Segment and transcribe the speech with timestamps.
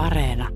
[0.00, 0.48] Areena.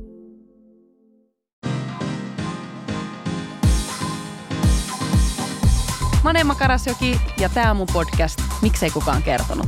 [6.22, 9.66] Mä oon Emma Karasjoki ja tää on mun podcast Miksei kukaan kertonut.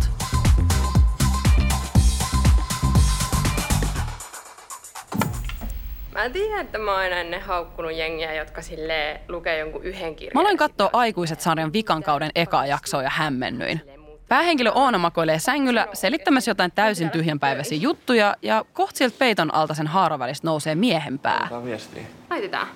[6.12, 10.32] Mä tiedän, että mä oon aina ennen haukkunut jengiä, jotka sille lukee jonkun yhden kirjan.
[10.34, 13.80] Mä aloin katsoa Aikuiset sarjan vikan kauden ekaa jaksoa ja hämmennyin.
[14.28, 19.86] Päähenkilö Oona makoilee sängyllä selittämässä jotain täysin tyhjänpäiväisiä juttuja ja kohta sieltä peiton alta sen
[19.86, 21.38] haaravälistä nousee miehen pää.
[21.40, 22.02] Laitetaan viestiä.
[22.30, 22.66] Laitetaan.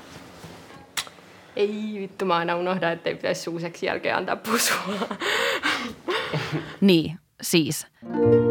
[1.57, 4.79] Ei vittu, mä aina unohdan, ettei pitäisi suuseksi jälkeen antaa pusua.
[6.81, 7.87] Niin, siis.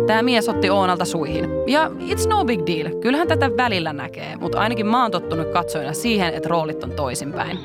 [0.08, 1.46] Tämä mies otti Oonalta suihin.
[1.68, 3.02] Ja it's no big deal.
[3.02, 7.60] Kyllähän tätä välillä näkee, mutta ainakin mä oon tottunut katsojana siihen, että roolit on toisinpäin.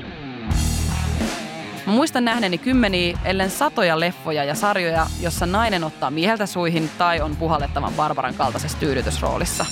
[1.85, 7.21] Mä muistan nähneeni kymmeniä, ellen satoja leffoja ja sarjoja, jossa nainen ottaa mieheltä suihin tai
[7.21, 9.65] on puhallettavan Barbaran kaltaisessa tyydytysroolissa.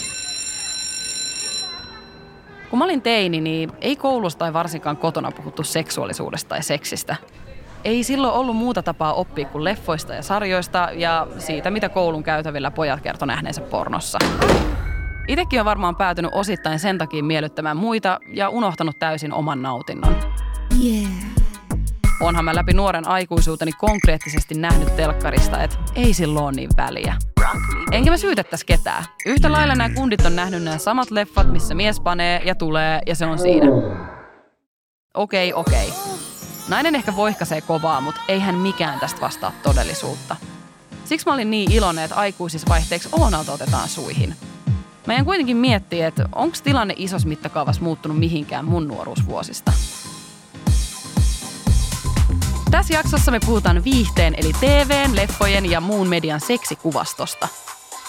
[2.70, 7.16] Kun mä olin teini, niin ei koulussa tai varsinkaan kotona puhuttu seksuaalisuudesta tai seksistä.
[7.84, 12.72] Ei silloin ollut muuta tapaa oppia kuin leffoista ja sarjoista ja siitä, mitä koulun käytävillä
[12.72, 14.20] pojat kertoi nähneensä pornossa.
[15.28, 20.16] Itekin on varmaan päätynyt osittain sen takia miellyttämään muita ja unohtanut täysin oman nautinnon.
[22.24, 27.16] Onhan mä läpi nuoren aikuisuuteni konkreettisesti nähnyt telkkarista, että ei silloin ole niin väliä.
[27.92, 29.04] Enkä mä syytettäisi ketään.
[29.26, 33.16] Yhtä lailla nämä kundit on nähnyt nämä samat leffat, missä mies panee ja tulee ja
[33.16, 33.68] se on siinä.
[35.14, 35.94] Okei, okei.
[36.70, 40.36] Nainen ehkä voihkaisee kovaa, mutta eihän mikään tästä vastaa todellisuutta.
[41.06, 44.36] Siksi mä olin niin iloinen, että aikuisissa vaihteeksi Oonalta otetaan suihin.
[45.08, 49.74] Mä en kuitenkin miettiä, että onko tilanne isossa mittakaavassa muuttunut mihinkään mun nuoruusvuosista.
[52.74, 57.48] Tässä jaksossa me puhutaan viihteen eli TVn, leffojen ja muun median seksikuvastosta.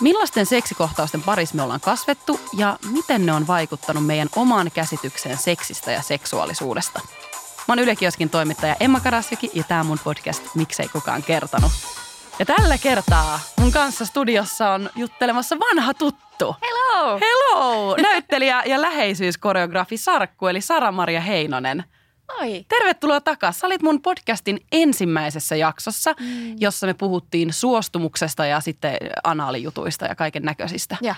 [0.00, 5.92] Millaisten seksikohtausten parissa me ollaan kasvettu ja miten ne on vaikuttanut meidän omaan käsitykseen seksistä
[5.92, 7.00] ja seksuaalisuudesta.
[7.68, 11.72] Mä oon Yle Kioskin toimittaja Emma Karasviki ja tää on mun podcast Miksei kukaan kertonut.
[12.38, 16.56] Ja tällä kertaa mun kanssa studiossa on juttelemassa vanha tuttu.
[16.62, 17.18] Hello!
[17.20, 17.96] Hello!
[17.96, 21.84] Näyttelijä ja läheisyyskoreografi Sarkku eli Sara-Maria Heinonen.
[22.40, 22.64] Oi.
[22.68, 23.60] Tervetuloa takaisin.
[23.60, 26.56] Sä olit mun podcastin ensimmäisessä jaksossa, mm.
[26.60, 30.96] jossa me puhuttiin suostumuksesta ja sitten anaalijutuista ja kaiken näköisistä.
[31.02, 31.14] Ja.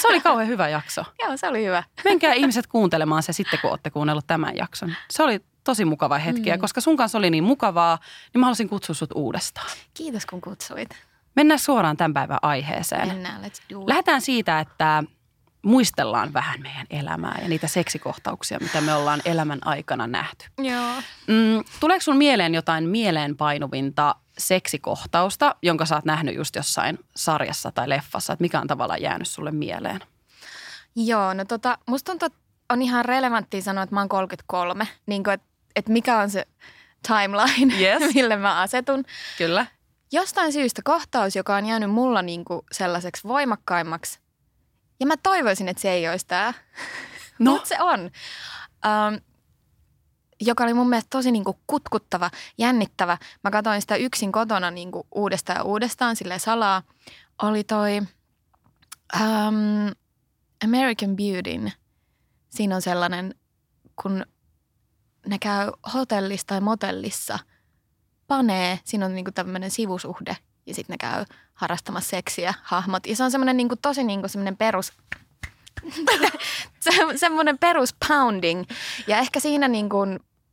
[0.00, 1.04] Se oli kauhean hyvä jakso.
[1.22, 1.82] Joo, se oli hyvä.
[2.04, 4.94] Menkää ihmiset kuuntelemaan se sitten, kun olette kuunnellut tämän jakson.
[5.10, 7.98] Se oli tosi mukava hetki ja koska sun kanssa oli niin mukavaa,
[8.34, 9.70] niin mä haluaisin kutsua sut uudestaan.
[9.94, 10.88] Kiitos kun kutsuit.
[11.36, 13.08] Mennään suoraan tämän päivän aiheeseen.
[13.08, 13.88] Mennään, let's do it.
[13.88, 15.04] Lähdetään siitä, että
[15.62, 20.46] muistellaan vähän meidän elämää ja niitä seksikohtauksia, mitä me ollaan elämän aikana nähty.
[20.58, 20.94] Joo.
[21.26, 27.88] Mm, tuleeko sun mieleen jotain mieleenpainuvinta seksikohtausta, jonka sä oot nähnyt just jossain sarjassa tai
[27.88, 30.00] leffassa, että mikä on tavallaan jäänyt sulle mieleen?
[30.96, 32.38] Joo, no tota, musta tuntuu, että
[32.70, 34.88] on ihan relevanttia sanoa, että mä oon 33.
[35.06, 35.46] Niin kuin, että,
[35.76, 36.46] että mikä on se
[37.08, 38.02] timeline, Yes.
[38.14, 39.04] mille mä asetun.
[39.38, 39.66] Kyllä.
[40.12, 44.18] Jostain syystä kohtaus, joka on jäänyt mulla niin kuin sellaiseksi voimakkaimmaksi.
[45.00, 46.54] Ja mä toivoisin, että se ei olisi tämä.
[47.38, 47.52] No.
[47.52, 48.10] Mutta se on.
[48.86, 49.14] Ähm,
[50.40, 53.18] joka oli mun mielestä tosi niin kuin kutkuttava, jännittävä.
[53.44, 56.82] Mä katsoin sitä yksin kotona niin kuin uudestaan ja uudestaan sille salaa.
[57.42, 58.02] Oli toi
[59.14, 59.88] ähm,
[60.64, 61.72] American Beautyn.
[62.50, 63.34] Siinä on sellainen,
[64.02, 64.26] kun
[65.26, 67.38] ne käy hotellissa tai motellissa,
[68.26, 73.06] panee, siinä on niinku tämmöinen sivusuhde ja sitten ne käy harrastamassa seksiä hahmot.
[73.06, 74.92] Ja se on semmoinen niinku tosi niinku semmoinen perus,
[76.80, 78.64] se, semmoinen perus pounding.
[79.06, 79.98] Ja ehkä siinä niinku,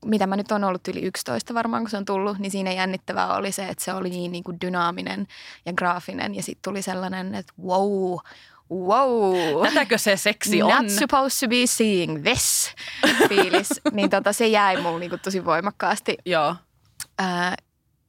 [0.06, 3.35] mitä mä nyt on ollut yli 11 varmaan, kun se on tullut, niin siinä jännittävää
[3.35, 5.28] oli se, että se oli niin niinku dynaaminen
[5.66, 6.35] ja graafinen.
[6.35, 8.18] Ja sitten tuli sellainen, että wow,
[8.72, 9.68] wow.
[9.68, 10.69] Tätäkö se seksi on?
[10.69, 12.72] Not supposed to be seeing this
[13.28, 13.69] fiilis.
[13.91, 16.18] niin tota, se jäi mulle niinku tosi voimakkaasti.
[16.25, 16.56] Joo.
[17.18, 17.56] Ää,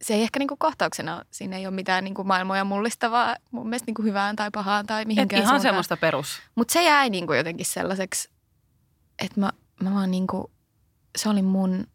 [0.03, 4.03] se ei ehkä niinku kohtauksena, siinä ei ole mitään niinku maailmoja mullistavaa mun mielestä niinku
[4.03, 6.41] hyvään tai pahaan tai Et mihinkään ihan semmoista perus.
[6.55, 8.31] Mutta se jäi niinku jotenkin sellaiseksi,
[9.19, 9.53] että mä,
[9.83, 10.51] mä vaan niinku,
[11.19, 11.87] se oli mun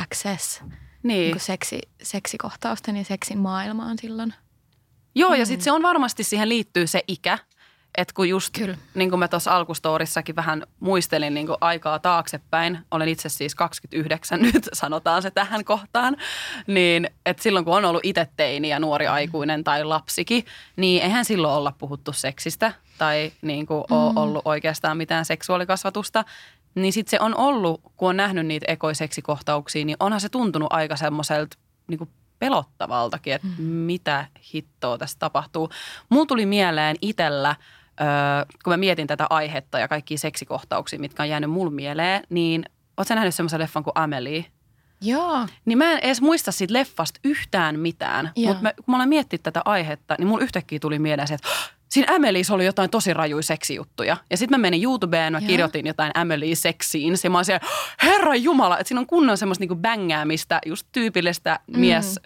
[0.00, 0.60] access
[1.02, 1.18] Niin.
[1.18, 4.34] niinku seksi, seksikohtausten ja seksin maailmaan silloin.
[5.14, 7.38] Joo, ja sitten se on varmasti, siihen liittyy se ikä.
[7.98, 8.76] Että kun just, Kyllä.
[8.94, 14.42] niin kuin mä tuossa alkustoorissakin vähän muistelin niin kuin aikaa taaksepäin, olen itse siis 29
[14.52, 16.16] nyt, sanotaan se tähän kohtaan,
[16.66, 20.44] niin että silloin kun on ollut itse teini ja nuori aikuinen tai lapsikin,
[20.76, 26.24] niin eihän silloin olla puhuttu seksistä tai niin kuin ole ollut oikeastaan mitään seksuaalikasvatusta.
[26.74, 30.96] Niin sitten se on ollut, kun on nähnyt niitä ekoiseksikohtauksia, niin onhan se tuntunut aika
[30.96, 31.56] semmoiselta
[31.86, 35.70] niin kuin pelottavaltakin, että mitä hittoa tässä tapahtuu.
[36.08, 37.56] Mulla tuli mieleen itellä
[38.00, 38.06] öö,
[38.64, 42.64] kun mä mietin tätä aihetta ja kaikkia seksikohtauksia, mitkä on jäänyt mulle mieleen, niin
[42.96, 44.44] oot sä nähnyt semmoisen leffan kuin Amelie?
[45.00, 45.46] Joo.
[45.64, 49.62] Niin mä en edes muista siitä leffasta yhtään mitään, mutta kun mä olen miettinyt tätä
[49.64, 53.42] aihetta, niin mulla yhtäkkiä tuli mieleen se, että "Hah, siinä Amelies oli jotain tosi rajuja
[53.42, 54.16] seksijuttuja.
[54.30, 55.46] Ja sitten mä menin YouTubeen, mä Joo.
[55.46, 57.14] kirjoitin jotain Amelie seksiin.
[57.24, 57.66] Ja mä oon siellä,
[58.02, 61.80] herra jumala, että siinä on kunnon semmoista niinku bängäämistä, just tyypillistä Mm.
[61.80, 62.20] mies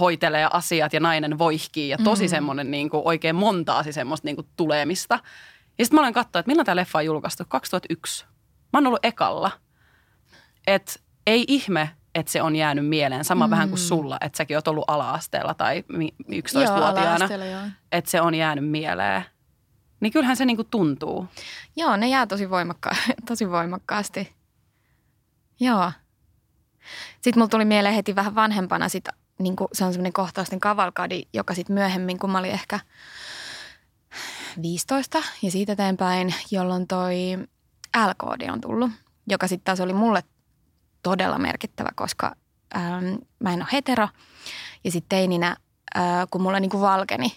[0.00, 2.28] hoitelee asiat ja nainen voihkii ja tosi Mm.
[2.28, 5.18] semmoinen niinku oikein montaasi semmoista niinku tulemista.
[5.78, 7.44] Ja sitten mä olen katsoa, että milloin tämä leffa on julkaistu?
[7.48, 8.24] 2001.
[8.72, 9.50] Mä oon ollut ekalla.
[10.66, 13.24] Et ei ihme, että se on jäänyt mieleen.
[13.24, 13.50] Sama mm.
[13.50, 17.00] vähän kuin sulla, että säkin oot ollut ala-asteella tai mi- 11-vuotiaana.
[17.14, 17.60] ala-asteella, joo.
[17.92, 19.24] Että se on jäänyt mieleen.
[20.00, 21.26] Niin kyllähän se niinku tuntuu.
[21.76, 22.96] Joo, ne jää tosi, voimakka-
[23.28, 24.32] tosi voimakkaasti.
[25.60, 25.92] Joo.
[27.20, 29.04] Sitten mulla tuli mieleen heti vähän vanhempana, sit,
[29.38, 32.80] niin se on semmoinen kohtausten kavalkadi, joka sitten myöhemmin, kun mä olin ehkä
[34.62, 37.16] 15 ja siitä eteenpäin, jolloin toi
[37.96, 38.90] L-koodi on tullut,
[39.26, 40.22] joka sitten taas oli mulle
[41.02, 42.36] todella merkittävä, koska
[42.76, 44.08] ähm, mä en ole hetero.
[44.84, 45.56] Ja sitten teininä,
[45.96, 47.32] äh, kun mulla niinku valkeni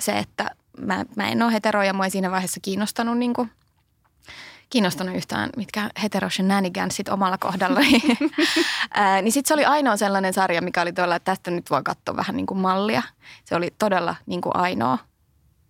[0.00, 3.48] se, että mä, mä en ole hetero ja mua ei siinä vaiheessa kiinnostanut, niinku,
[4.72, 8.02] kiinnostanut yhtään mitkä hetero shenanigansit omalla kohdallani.
[8.94, 11.82] Ää, niin sitten se oli ainoa sellainen sarja, mikä oli tuolla, että tästä nyt voi
[11.82, 13.02] katsoa vähän niin kuin mallia.
[13.44, 14.98] Se oli todella niin kuin ainoa,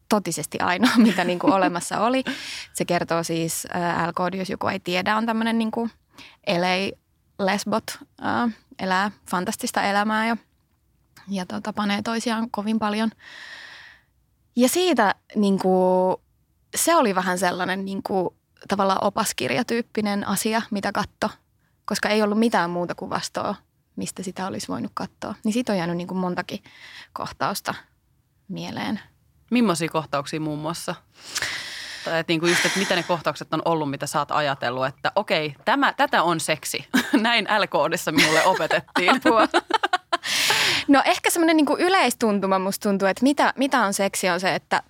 [0.08, 2.24] totisesti ainoa, mitä niin kuin olemassa oli.
[2.72, 5.90] Se kertoo siis, ää, L-koodi, jos joku ei tiedä, on tämmöinen niin kuin
[6.48, 6.96] LA
[7.38, 7.84] lesbot,
[8.20, 10.36] ää, elää fantastista elämää ja,
[11.28, 13.10] ja tota, panee toisiaan kovin paljon.
[14.56, 16.16] Ja siitä niin kuin,
[16.76, 18.28] se oli vähän sellainen niin kuin,
[18.68, 21.30] tavallaan opaskirjatyyppinen asia, mitä katto,
[21.84, 23.54] koska ei ollut mitään muuta kuvastoa,
[23.96, 25.34] mistä sitä olisi voinut katsoa.
[25.44, 26.62] Niin siitä on jäänyt niin kuin montakin
[27.12, 27.74] kohtausta
[28.48, 29.00] mieleen.
[29.50, 30.94] Millaisia kohtauksia muun muassa?
[32.04, 35.12] Tai että niinku just, että mitä ne kohtaukset on ollut, mitä sä oot ajatellut, että
[35.16, 36.88] okei, tämä, tätä on seksi.
[37.12, 39.10] Näin L-koodissa minulle opetettiin.
[39.16, 39.48] Apua.
[40.88, 44.82] No ehkä semmoinen niin yleistuntuma musta tuntuu, että mitä, mitä on seksi on se, että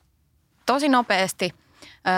[0.67, 1.55] tosi nopeasti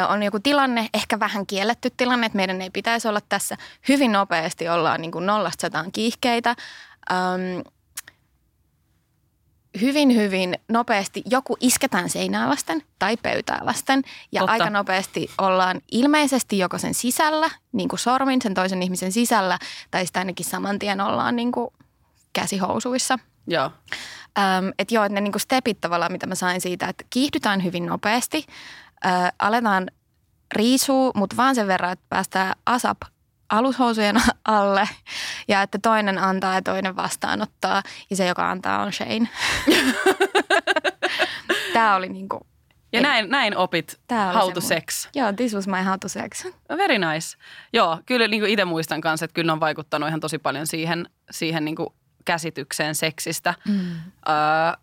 [0.08, 3.56] on joku tilanne, ehkä vähän kielletty tilanne, että meidän ei pitäisi olla tässä.
[3.88, 6.54] Hyvin nopeasti ollaan niin kuin nollasta sataan kiihkeitä.
[7.10, 7.64] Öm,
[9.81, 14.02] hyvin, hyvin nopeasti joku isketään seinää vasten tai pöytää vasten.
[14.32, 14.52] Ja Totta.
[14.52, 19.58] aika nopeasti ollaan ilmeisesti joko sen sisällä, niin kuin sormin sen toisen ihmisen sisällä,
[19.90, 21.69] tai sitten ainakin saman tien ollaan niin kuin
[22.32, 23.19] käsihousuissa.
[23.46, 23.70] Joo.
[24.38, 27.86] Ähm, että joo, että ne niinku stepit tavallaan, mitä mä sain siitä, että kiihdytään hyvin
[27.86, 28.46] nopeasti,
[29.06, 29.91] äh, aletaan
[30.52, 32.99] riisua, mutta vaan sen verran, että päästään asap
[33.50, 34.88] alushousujen alle
[35.49, 39.29] ja että toinen antaa ja toinen vastaanottaa ja se, joka antaa on Shane.
[41.73, 42.46] Tämä oli niinku,
[42.93, 45.08] Ja näin, näin opit Tää how to sex.
[45.14, 46.44] joo, this was my how to sex.
[46.69, 47.37] Very nice.
[47.73, 51.08] Joo, kyllä niin itse muistan kanssa, että kyllä ne on vaikuttanut ihan tosi paljon siihen,
[51.31, 51.76] siihen niin
[52.24, 53.54] käsitykseen seksistä.
[53.68, 53.78] Mm.
[54.28, 54.34] Öö,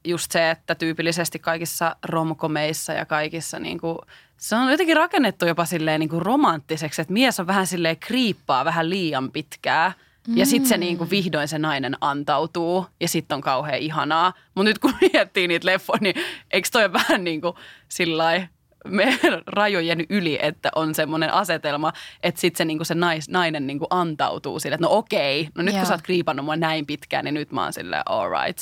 [0.04, 3.98] just se, että tyypillisesti kaikissa romkomeissa ja kaikissa niin kuin,
[4.38, 8.66] se on jotenkin rakennettu jopa silleen niin kuin romanttiseksi, että mies on vähän silleen kriippaa
[8.66, 9.94] vähän liian pitkää.
[10.36, 14.34] Ja sitten se niin kuin vihdoin se nainen antautuu ja sitten on kauhean ihanaa.
[14.56, 16.16] Mutta nyt kun miettii niitä leffoja, niin
[16.52, 17.56] eikö toi vähän niin kuin
[17.90, 18.48] sillai
[18.88, 21.94] meidän rajojen yli, että on semmoinen asetelma,
[22.24, 25.74] että sitten se, niinku se nais, nainen niinku antautuu sille, että no okei, no nyt
[25.74, 25.80] Joo.
[25.80, 28.60] kun sä oot kriipannut mua näin pitkään, niin nyt mä oon silleen all right.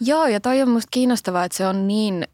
[0.00, 2.28] Joo, ja toi on musta kiinnostavaa, että se on niin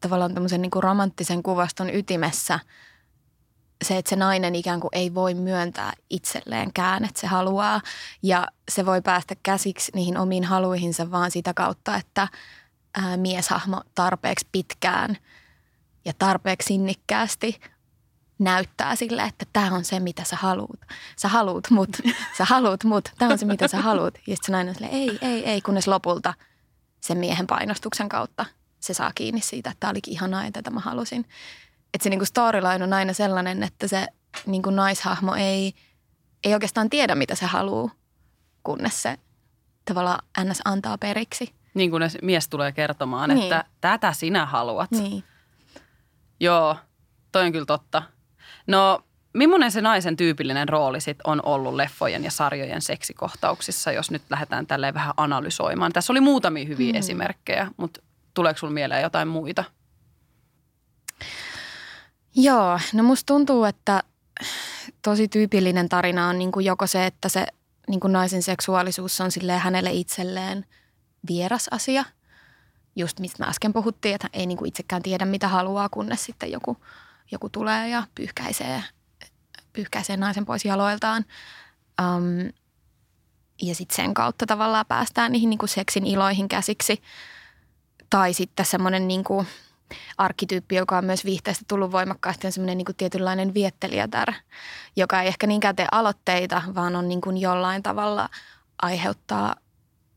[0.00, 2.58] tavallaan tämmöisen niin romanttisen kuvaston ytimessä
[3.84, 7.80] se, että se nainen ikään kuin ei voi myöntää itselleenkään, että se haluaa.
[8.22, 12.28] Ja se voi päästä käsiksi niihin omiin haluihinsa vaan sitä kautta, että
[12.94, 15.16] ää, mieshahmo tarpeeksi pitkään
[16.04, 17.60] ja tarpeeksi sinnikkäästi
[18.38, 20.80] näyttää sille, että tämä on se, mitä sä haluut.
[21.16, 21.88] Sä haluut mut,
[22.38, 24.14] sä haluut mut, tämä on se, mitä sä haluut.
[24.14, 26.34] Ja sitten se nainen on silleen, ei, ei, ei, kunnes lopulta
[27.00, 28.46] sen miehen painostuksen kautta
[28.80, 31.24] se saa kiinni siitä, että tämä olikin ihanaa ja tätä mä halusin.
[31.94, 34.06] Että se niinku storyline on aina sellainen, että se
[34.46, 35.72] niinku naishahmo ei,
[36.44, 37.90] ei oikeastaan tiedä, mitä se haluaa,
[38.62, 39.18] kunnes se
[39.84, 40.60] tavallaan ns.
[40.64, 41.54] antaa periksi.
[41.74, 43.42] Niin kuin se mies tulee kertomaan, Niin.
[43.42, 44.90] että tätä sinä haluat.
[44.90, 45.24] Niin.
[46.42, 46.76] Joo,
[47.32, 48.02] toi on kyllä totta.
[48.66, 54.22] No, millainen se naisen tyypillinen rooli sit on ollut leffojen ja sarjojen seksikohtauksissa, jos nyt
[54.30, 55.92] lähdetään tälleen vähän analysoimaan?
[55.92, 56.98] Tässä oli muutamia hyviä Mm.
[56.98, 58.00] esimerkkejä, mutta
[58.34, 59.64] tuleeko sinulla mieleen jotain muita?
[62.34, 64.02] Joo, no musta tuntuu, että
[65.02, 67.46] tosi tyypillinen tarina on niin kuin joko se, että se
[67.88, 70.66] niin kuin naisen seksuaalisuus on hänelle itselleen
[71.28, 72.04] vieras asia.
[72.96, 76.52] Just mistä mä äsken puhuttiin, että ei niin kuin itsekään tiedä mitä haluaa, kunnes sitten
[76.52, 76.76] joku,
[77.32, 78.82] joku tulee ja pyyhkäisee,
[79.72, 81.24] pyyhkäisee naisen pois jaloiltaan.
[82.02, 82.52] Um,
[83.62, 87.02] ja sitten sen kautta tavallaan päästään niihin niin kuin seksin iloihin käsiksi.
[88.10, 89.46] Tai sitten semmoinen niin kuin
[90.18, 94.32] arkkityyppi, joka on myös viihteestä tullut voimakkaasti, on semmoinen niin kuin tietynlainen viettelijätär,
[94.96, 98.28] joka ei ehkä niinkään tee aloitteita, vaan on niin kuin jollain tavalla
[98.82, 99.56] aiheuttaa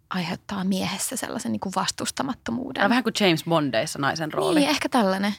[0.10, 2.84] aiheuttaa miehessä sellaisen niin kuin vastustamattomuuden.
[2.84, 4.60] No, vähän kuin James Bondeissa naisen rooli.
[4.60, 5.34] Niin, ehkä tällainen.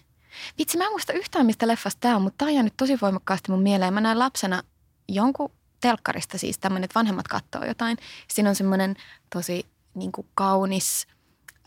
[0.58, 3.50] Vitsi, mä en muista yhtään, mistä leffasta tämä on, mutta tämä on jäänyt tosi voimakkaasti
[3.50, 3.94] mun mieleen.
[3.94, 4.62] Mä näin lapsena
[5.08, 7.96] jonkun telkkarista siis tämmöinen, että vanhemmat katsoo jotain.
[8.28, 8.96] Siinä on semmoinen
[9.34, 11.06] tosi niin kuin kaunis,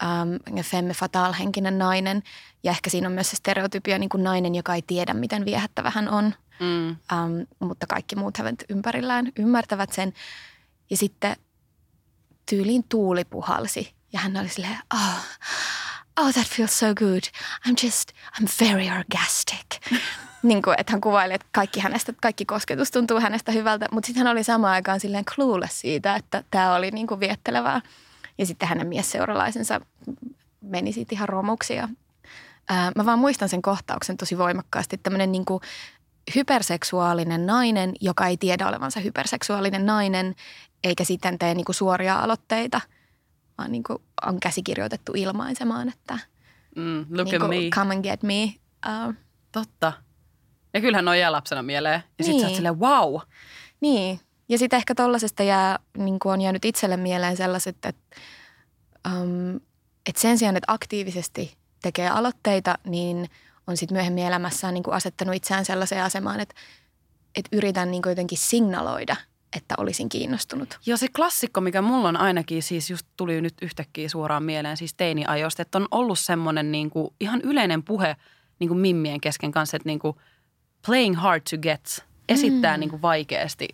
[0.03, 2.23] ähm, femme fatal henkinen nainen.
[2.63, 5.89] Ja ehkä siinä on myös se stereotypia niin kuin nainen, joka ei tiedä, miten viehättävä
[5.89, 6.33] hän on.
[6.59, 6.89] Mm.
[6.89, 10.13] Ähm, mutta kaikki muut hevet ympärillään ymmärtävät sen.
[10.89, 11.35] Ja sitten
[12.49, 13.93] tyyliin tuuli puhalsi.
[14.13, 15.19] Ja hän oli silleen, oh,
[16.21, 17.23] oh that feels so good.
[17.67, 19.97] I'm just, I'm very orgastic.
[20.43, 24.23] niin kuin, että hän kuvaili, että kaikki, hänestä, kaikki kosketus tuntuu hänestä hyvältä, mutta sitten
[24.23, 27.81] hän oli samaan aikaan silleen clueless siitä, että tämä oli niin kuin viettelevää.
[28.37, 29.81] Ja sitten hänen miesseuralaisensa
[30.61, 31.73] meni siitä ihan romuksi.
[31.73, 31.89] Ja,
[32.69, 34.97] ää, mä vaan muistan sen kohtauksen tosi voimakkaasti.
[34.97, 35.45] Tämmöinen niin
[36.35, 40.35] hyperseksuaalinen nainen, joka ei tiedä olevansa hyperseksuaalinen nainen,
[40.83, 42.81] eikä sitten tee niin kuin suoria aloitteita,
[43.57, 46.19] vaan niin kuin on käsikirjoitettu ilmaisemaan, että
[46.75, 47.55] mm, look niin at me.
[47.75, 48.43] come and get me.
[48.87, 49.13] Uh,
[49.51, 49.93] Totta.
[50.73, 52.03] Ja kyllähän on jää lapsena mieleen.
[52.17, 52.41] Ja sitten niin.
[52.41, 53.21] sä oot silleen, wow.
[53.81, 54.19] Niin.
[54.49, 58.19] Ja sitten ehkä tollasesta jää, niin kuin on jäänyt itselle mieleen sellaiset, että,
[59.07, 59.55] um,
[60.09, 63.29] että sen sijaan, että aktiivisesti tekee aloitteita, niin
[63.67, 66.55] on sitten myöhemmin elämässään niin kuin asettanut itseään sellaiseen asemaan, että,
[67.35, 69.15] että yritän niin kuin jotenkin signaloida–
[69.57, 70.79] että olisin kiinnostunut.
[70.85, 74.93] Joo, se klassikko, mikä mulla on ainakin siis just tuli nyt yhtäkkiä suoraan mieleen siis
[74.93, 78.15] teiniajoista, että on ollut semmoinen niin kuin ihan yleinen puhe
[78.59, 80.17] niin kuin mimmien kesken kanssa, että niin kuin
[80.85, 82.79] playing hard to get, esittää mm.
[82.79, 83.67] niin kuin vaikeasti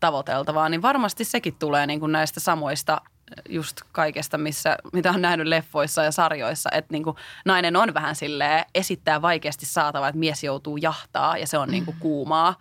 [0.00, 3.00] tavoiteltavaa, niin varmasti sekin tulee niin kuin näistä samoista
[3.48, 8.14] just kaikesta, missä, mitä on nähnyt leffoissa ja sarjoissa, että niin kuin nainen on vähän
[8.14, 12.54] silleen, esittää vaikeasti saatavaa, että mies joutuu jahtaa ja se on niin kuin kuumaa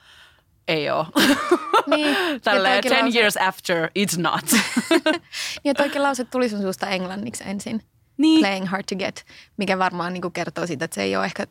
[0.68, 1.06] ei ole.
[1.88, 2.18] Niin.
[2.44, 3.20] Tälleen, ten lause...
[3.20, 4.46] years after, it's not.
[5.64, 7.82] niin, että oikein lause tuli sun suusta englanniksi ensin.
[8.18, 8.40] Niin.
[8.40, 9.26] Playing hard to get,
[9.58, 11.48] mikä varmaan niin kuin kertoo siitä, että se ei ole ehkä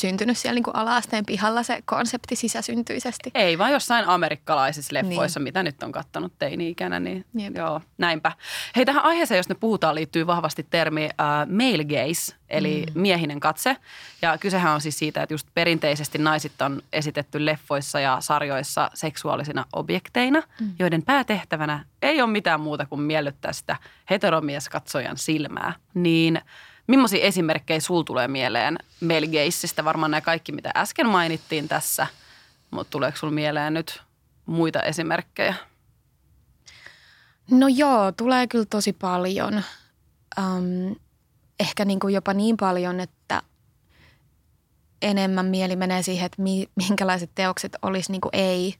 [0.00, 3.30] syntynyt siellä niin ala-asteen pihalla se konsepti sisäsyntyisesti.
[3.34, 5.44] Ei, vaan jossain amerikkalaisissa leffoissa, niin.
[5.44, 7.56] mitä nyt on kattonut teini-ikänä, niin Jep.
[7.56, 8.32] joo, näinpä.
[8.76, 13.00] Hei, tähän aiheeseen, jos ne puhutaan, liittyy vahvasti termi uh, male gaze, eli mm.
[13.00, 13.76] miehinen katse.
[14.22, 19.64] Ja kysehän on siis siitä, että just perinteisesti naisit on esitetty leffoissa ja sarjoissa seksuaalisina
[19.72, 20.72] objekteina, mm.
[20.78, 23.76] joiden päätehtävänä ei ole mitään muuta kuin miellyttää sitä
[24.10, 25.72] heteromieskatsojan silmää.
[25.94, 26.40] Niin–
[26.86, 29.84] Millaisia esimerkkejä sul tulee mieleen Melgeissistä?
[29.84, 32.06] Varmaan nämä kaikki, mitä äsken mainittiin tässä,
[32.70, 34.02] mutta tuleeko sul mieleen nyt
[34.46, 35.54] muita esimerkkejä?
[37.50, 39.62] No joo, tulee kyllä tosi paljon.
[40.38, 40.96] Um,
[41.60, 43.42] ehkä niin kuin jopa niin paljon, että
[45.02, 48.74] enemmän mieli menee siihen, että mi, minkälaiset teokset olisi niin kuin ei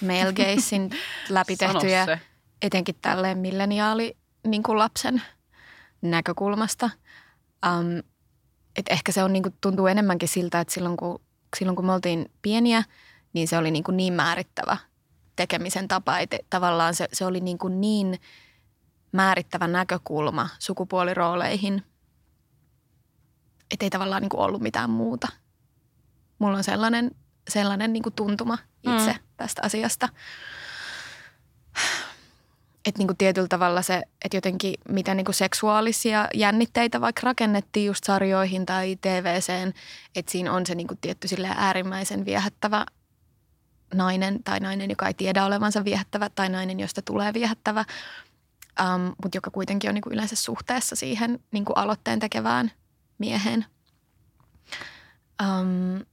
[0.00, 0.90] Melgeissin
[1.28, 2.18] läpi tehtyjä,
[2.62, 5.22] etenkin tälleen milleniaali niin kuin lapsen
[6.02, 6.90] näkökulmasta–
[7.66, 8.02] Um,
[8.76, 11.20] et ehkä se on, niin kuin, tuntuu enemmänkin siltä, että silloin kun,
[11.56, 12.84] silloin kun me oltiin pieniä,
[13.32, 14.76] niin se oli niin, kuin niin määrittävä
[15.36, 16.18] tekemisen tapa.
[16.18, 18.20] Että tavallaan se, se oli niin, kuin niin
[19.12, 21.82] määrittävä näkökulma sukupuolirooleihin,
[23.70, 25.28] että ei tavallaan niin kuin ollut mitään muuta.
[26.38, 27.10] Mulla on sellainen,
[27.48, 29.18] sellainen niin kuin tuntuma itse mm.
[29.36, 30.08] tästä asiasta
[32.86, 38.66] että niinku tietyllä tavalla se, että jotenkin mitä niinku seksuaalisia jännitteitä vaikka rakennettiin just sarjoihin
[38.66, 39.74] tai TVCen,
[40.16, 42.86] että siinä on se niinku tietty sille äärimmäisen viehättävä
[43.94, 47.84] nainen tai nainen, joka ei tiedä olevansa viehättävä tai nainen, josta tulee viehättävä,
[48.80, 52.72] um, mutta joka kuitenkin on niinku yleensä suhteessa siihen niinku aloitteen tekevään
[53.18, 53.64] mieheen.
[55.42, 56.04] Um,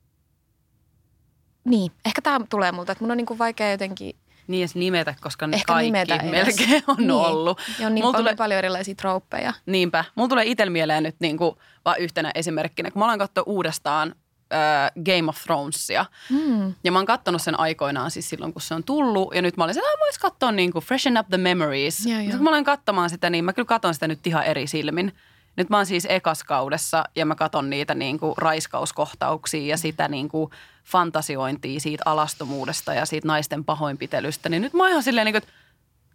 [1.65, 4.15] niin, ehkä tämä tulee multa, että mun on niinku vaikea jotenkin
[4.47, 7.11] niin edes nimetä, koska ne Ehkä kaikki melkein on niin.
[7.11, 7.61] ollut.
[7.79, 9.53] Ja on niin Mulla tulee, paljon erilaisia trooppeja.
[9.65, 10.05] Niinpä.
[10.15, 12.91] Mulla tulee itsellä mieleen nyt niin kuin, vaan yhtenä esimerkkinä.
[12.91, 14.15] Kun mä olen katsonut uudestaan
[14.53, 16.05] äh, Game of Thronesia.
[16.29, 16.73] Mm.
[16.83, 19.35] Ja mä oon katsonut sen aikoinaan siis silloin, kun se on tullut.
[19.35, 22.05] Ja nyt mä olin että vois katsoa niin kuin freshen up the memories.
[22.05, 25.13] Ja, kun mä olen katsomaan sitä, niin mä kyllä katson sitä nyt ihan eri silmin.
[25.55, 30.29] Nyt mä oon siis ekaskaudessa ja mä katon niitä niin kuin raiskauskohtauksia ja sitä niin
[30.29, 30.51] kuin
[30.85, 34.49] fantasiointia siitä alastomuudesta ja siitä naisten pahoinpitelystä.
[34.49, 35.53] Niin nyt mä oon ihan silleen, niin kuin, että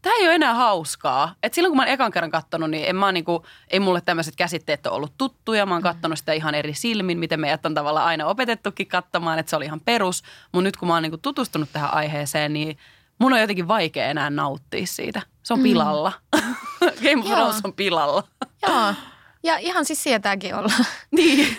[0.02, 1.34] tämä ei ole enää hauskaa.
[1.42, 4.36] Et silloin kun mä oon ekan kerran katsonut, niin, en mä niinku, ei mulle tämmöiset
[4.36, 5.66] käsitteet ole ollut tuttuja.
[5.66, 9.50] Mä oon katsonut sitä ihan eri silmin, miten meidät on tavallaan aina opetettukin katsomaan, että
[9.50, 10.22] se oli ihan perus.
[10.52, 12.78] Mutta nyt kun mä oon niinku tutustunut tähän aiheeseen, niin
[13.18, 15.22] mun on jotenkin vaikea enää nauttia siitä.
[15.42, 16.12] Se on pilalla.
[16.34, 16.54] Mm.
[17.04, 18.24] Game of Thrones on pilalla.
[18.62, 18.94] Joo.
[19.42, 20.72] Ja ihan siis sietääkin olla.
[21.10, 21.56] Niin.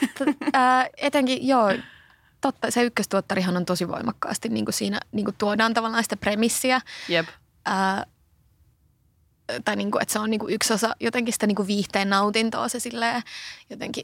[0.53, 1.73] Ää, etenkin, joo,
[2.41, 6.81] totta, se ykköstuottarihan on tosi voimakkaasti niin kuin siinä niin kuin tuodaan tavallaan sitä premissiä.
[7.07, 7.27] Jep.
[7.65, 8.05] Ää,
[9.65, 12.09] tai niin kuin, että se on niin kuin yksi osa jotenkin sitä niin kuin viihteen
[12.09, 13.21] nautintoa, se silleen
[13.69, 14.03] jotenkin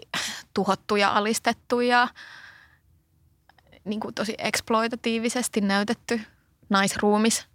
[0.53, 2.07] tuhottu ja alistettu ja
[3.85, 6.21] niin kuin tosi eksploitatiivisesti näytetty
[6.69, 7.45] naisruumis.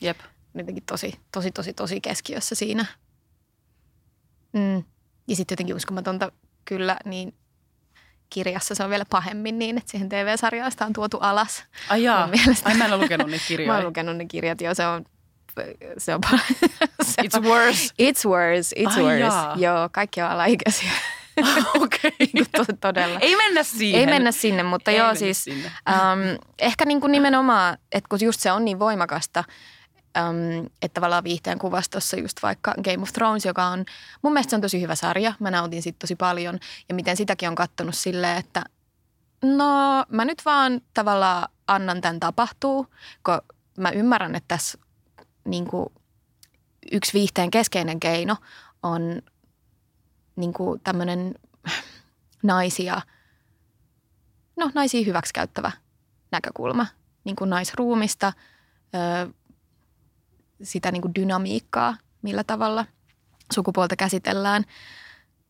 [0.00, 0.18] Jep.
[0.54, 2.86] Jotenkin tosi, tosi, tosi, tosi keskiössä siinä.
[4.52, 4.84] Mm.
[5.28, 6.32] Ja sitten jotenkin uskomatonta
[6.64, 7.34] kyllä, niin
[8.30, 11.64] kirjassa se on vielä pahemmin niin, että siihen TV-sarjaan sitä on tuotu alas.
[11.88, 12.28] Ai jaa.
[12.64, 13.72] Ai mä en ole lukenut niitä kirjoja.
[13.72, 15.04] Mä oon lukenut ne kirjat, joo se on
[15.98, 16.20] se on,
[17.02, 17.94] se It's worse.
[18.02, 19.20] It's worse, it's Ai worse.
[19.20, 19.56] Jaa.
[19.58, 20.90] Joo, kaikki on alaikäisiä.
[21.82, 22.12] Okei.
[22.40, 22.76] Okay.
[22.80, 23.18] Todella.
[23.20, 24.00] Ei mennä siihen.
[24.00, 25.46] Ei mennä sinne, mutta Ei joo siis.
[25.48, 29.44] Um, ehkä niin kuin nimenomaan, että kun just se on niin voimakasta,
[30.28, 33.84] um, että tavallaan viihteen kuvastossa just vaikka Game of Thrones, joka on,
[34.22, 35.34] mun mielestä se on tosi hyvä sarja.
[35.40, 38.64] Mä nautin siitä tosi paljon ja miten sitäkin on kattonut silleen, että
[39.42, 42.86] no mä nyt vaan tavallaan annan tämän tapahtuu,
[43.24, 43.40] kun
[43.78, 44.78] mä ymmärrän, että tässä
[45.44, 45.86] niin kuin
[46.92, 48.36] yksi viihteen keskeinen keino
[48.82, 49.22] on
[50.36, 51.34] niin kuin tämmöinen
[52.42, 53.00] naisia,
[54.56, 55.72] no naisia hyväksikäyttävä
[56.30, 56.86] näkökulma,
[57.24, 58.32] niin kuin naisruumista,
[60.62, 62.84] sitä niin kuin dynamiikkaa, millä tavalla
[63.52, 64.64] sukupuolta käsitellään.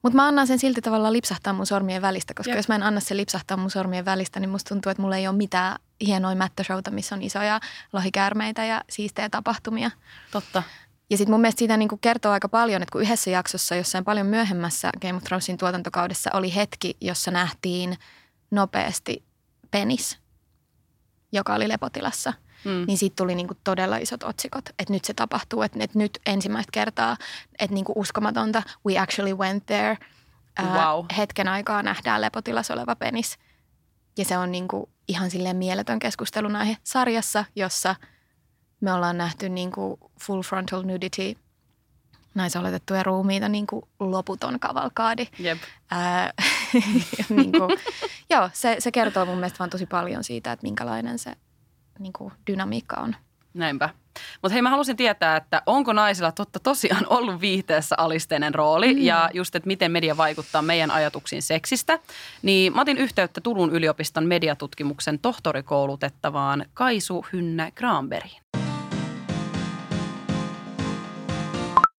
[0.02, 2.58] Mutta mä annan sen silti tavallaan lipsahtaa mun sormien välistä, koska Jep.
[2.58, 5.28] jos mä en anna sen lipsahtaa mun sormien välistä, niin musta tuntuu, että mulla ei
[5.28, 7.60] ole mitään hienoja mättöshowta, missä on isoja
[7.92, 9.90] lohikäärmeitä ja siistejä tapahtumia.
[10.30, 10.62] Totta.
[11.10, 14.04] Ja sitten mun mielestä siitä niin kuin kertoo aika paljon, että kun yhdessä jaksossa jossain
[14.04, 17.96] paljon myöhemmässä Game of Thronesin tuotantokaudessa oli hetki, jossa nähtiin
[18.50, 19.24] nopeasti
[19.70, 20.18] penis,
[21.32, 22.32] joka oli lepotilassa–
[22.64, 22.84] mm.
[22.86, 26.70] niin siitä tuli niinku todella isot otsikot, että nyt se tapahtuu, että, että nyt ensimmäistä
[26.72, 27.16] kertaa,
[27.58, 29.98] että niinku uskomatonta, we actually went there.
[30.62, 31.04] wow.
[31.16, 33.38] hetken aikaa nähdään lepotilas oleva penis.
[34.18, 37.94] Ja se on niinku ihan silleen mieletön keskustelun aihe sarjassa, jossa
[38.80, 41.36] me ollaan nähty niinku full frontal nudity
[42.34, 45.26] naisoletettuja ruumiita niin kuin loputon kavalkaadi.
[45.38, 45.58] Jep.
[45.90, 46.32] Ää,
[47.36, 47.78] niin kuin,
[48.30, 51.32] joo, se, se kertoo mun mielestä vaan tosi paljon siitä, että minkälainen se
[51.98, 53.16] niin kuin dynamiikka on.
[53.54, 53.90] Näinpä.
[54.42, 59.00] Mutta hei, mä halusin tietää, että onko naisilla totta tosiaan ollut viihteessä alisteinen rooli mm.
[59.00, 61.98] ja just, että miten media vaikuttaa meidän ajatuksiin seksistä.
[62.42, 68.42] Niin mä otin yhteyttä Turun yliopiston mediatutkimuksen tohtorikoulutettavaan Kaisu Hynnä Granbergiin.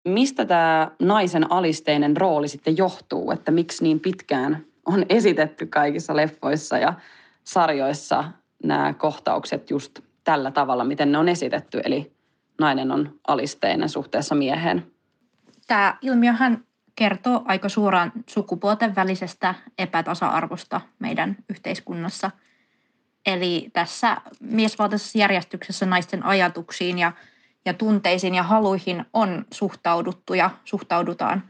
[0.08, 6.78] Mistä tämä naisen alisteinen rooli sitten johtuu, että miksi niin pitkään on esitetty kaikissa leffoissa
[6.78, 6.94] ja
[7.44, 8.24] sarjoissa
[8.64, 12.12] nämä kohtaukset just tällä tavalla, miten ne on esitetty, eli
[12.60, 14.86] nainen on alisteinen suhteessa mieheen.
[15.66, 16.64] Tämä ilmiöhän
[16.96, 22.30] kertoo aika suoraan sukupuolten välisestä epätasa-arvosta meidän yhteiskunnassa.
[23.26, 27.12] Eli tässä miesvaltaisessa järjestyksessä naisten ajatuksiin ja,
[27.64, 31.42] ja tunteisiin ja haluihin on suhtauduttu ja suhtaudutaan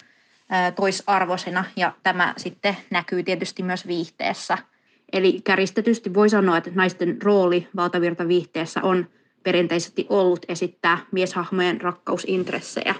[0.77, 4.59] toisarvoisena ja tämä sitten näkyy tietysti myös viihteessä–
[5.13, 9.07] Eli käristetysti voi sanoa, että naisten rooli valtavirtaviihteessä on
[9.43, 12.95] perinteisesti ollut esittää mieshahmojen rakkausintressejä.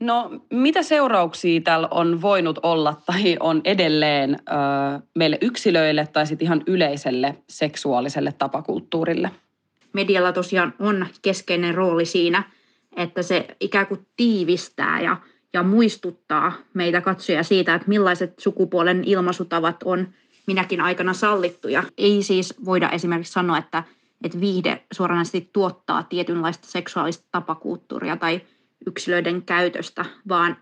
[0.00, 4.54] No mitä seurauksia tällä on voinut olla tai on edelleen ö,
[5.14, 9.30] meille yksilöille tai sitten ihan yleiselle seksuaaliselle tapakulttuurille?
[9.92, 12.42] Medialla tosiaan on keskeinen rooli siinä,
[12.96, 15.16] että se ikään kuin tiivistää ja,
[15.52, 20.08] ja muistuttaa meitä katsoja siitä, että millaiset sukupuolen ilmaisutavat on–
[20.48, 21.82] minäkin aikana sallittuja.
[21.98, 23.82] Ei siis voida esimerkiksi sanoa, että,
[24.24, 28.40] että viihde suoranaisesti tuottaa tietynlaista seksuaalista tapakulttuuria tai
[28.86, 30.56] yksilöiden käytöstä, vaan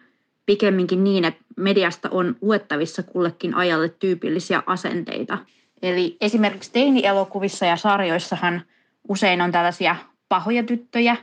[0.47, 5.39] pikemminkin niin, että mediasta on luettavissa kullekin ajalle tyypillisiä asenteita.
[5.83, 8.63] Eli esimerkiksi teini-elokuvissa ja sarjoissahan
[9.09, 9.97] usein on tällaisia
[10.29, 11.17] pahoja tyttöjä,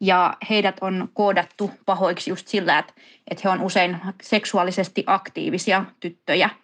[0.00, 2.92] ja heidät on koodattu pahoiksi just sillä, että,
[3.30, 6.50] että he on usein seksuaalisesti aktiivisia tyttöjä–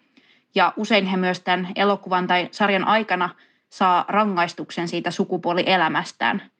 [0.55, 3.29] ja usein he myös tämän elokuvan tai sarjan aikana
[3.69, 6.51] saa rangaistuksen siitä sukupuolielämästään.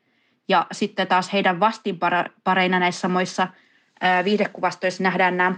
[0.47, 3.47] Ja sitten taas heidän vastinpareina näissä samoissa
[4.23, 5.55] viihdekuvastoissa nähdään nämä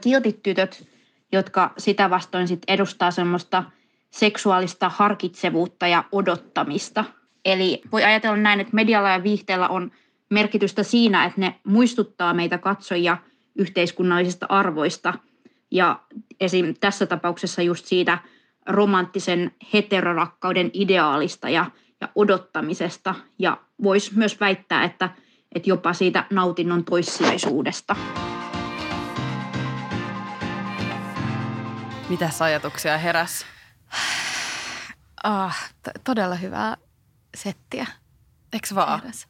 [0.00, 0.88] kiltit tytöt,
[1.32, 3.64] jotka sitä vastoin sitten edustaa semmoista
[4.10, 7.04] seksuaalista harkitsevuutta ja odottamista.
[7.44, 9.92] Eli voi ajatella näin, että medialla ja viihteellä on
[10.30, 13.16] merkitystä siinä, että ne muistuttaa meitä katsojia
[13.56, 15.14] yhteiskunnallisista arvoista
[15.72, 16.00] ja
[16.40, 16.74] esim.
[16.80, 18.18] tässä tapauksessa just siitä
[18.66, 25.10] romanttisen heterorakkauden ideaalista ja, ja odottamisesta ja voisi myös väittää, että,
[25.54, 27.96] että jopa siitä nautinnon toissijaisuudesta.
[32.08, 33.46] Mitäs ajatuksia heräs?
[35.24, 36.76] Ah, t- todella hyvää
[37.36, 37.86] settiä.
[38.52, 39.00] Eks vaan?
[39.00, 39.26] Heräs.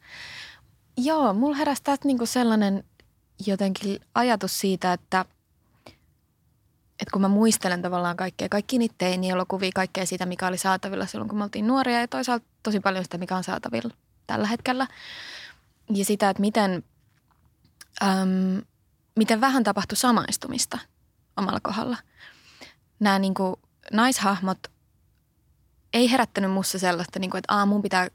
[0.97, 2.83] Joo, mulla heräsi tästä niinku sellainen
[3.47, 5.25] jotenkin ajatus siitä, että,
[7.03, 11.29] että kun mä muistelen tavallaan kaikkea, kaikki niitä teinielokuvia, kaikkea sitä, mikä oli saatavilla silloin,
[11.29, 13.93] kun me oltiin nuoria ja toisaalta tosi paljon sitä, mikä on saatavilla
[14.27, 14.87] tällä hetkellä.
[15.89, 16.83] Ja sitä, että miten,
[18.03, 18.61] äm,
[19.15, 20.77] miten vähän tapahtui samaistumista
[21.37, 21.97] omalla kohdalla.
[22.99, 23.55] Nämä niin kuin,
[23.91, 24.57] naishahmot
[25.93, 28.07] ei herättänyt musta sellaista, niin kuin, että Aa, mun pitää,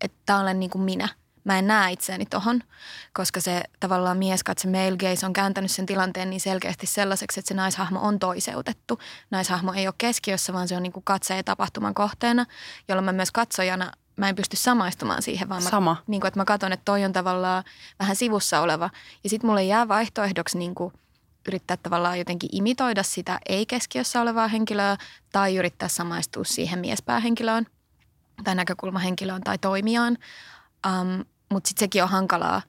[0.00, 1.08] että tämä olen niin kuin minä.
[1.44, 2.60] Mä en näe itseäni tohon,
[3.12, 7.54] koska se tavallaan mieskatse male gaze on kääntänyt sen tilanteen niin selkeästi sellaiseksi, että se
[7.54, 8.98] naishahmo on toiseutettu.
[9.30, 12.46] Naishahmo ei ole keskiössä, vaan se on niin kuin katse ja tapahtuman kohteena,
[12.88, 15.96] jolloin mä myös katsojana mä en pysty samaistumaan siihen, vaan mä, Sama.
[16.06, 17.64] Niin kuin, että mä katson, että toi on tavallaan
[17.98, 18.90] vähän sivussa oleva.
[19.24, 20.92] Ja sitten mulle jää vaihtoehdoksi niin kuin
[21.48, 24.96] yrittää tavallaan jotenkin imitoida sitä ei-keskiössä olevaa henkilöä
[25.32, 27.66] tai yrittää samaistua siihen miespäähenkilöön
[28.44, 30.18] tai näkökulmahenkilöön tai toimijaan.
[30.86, 31.24] Um,
[31.54, 32.62] Mutta sitten sekin on hankalaa,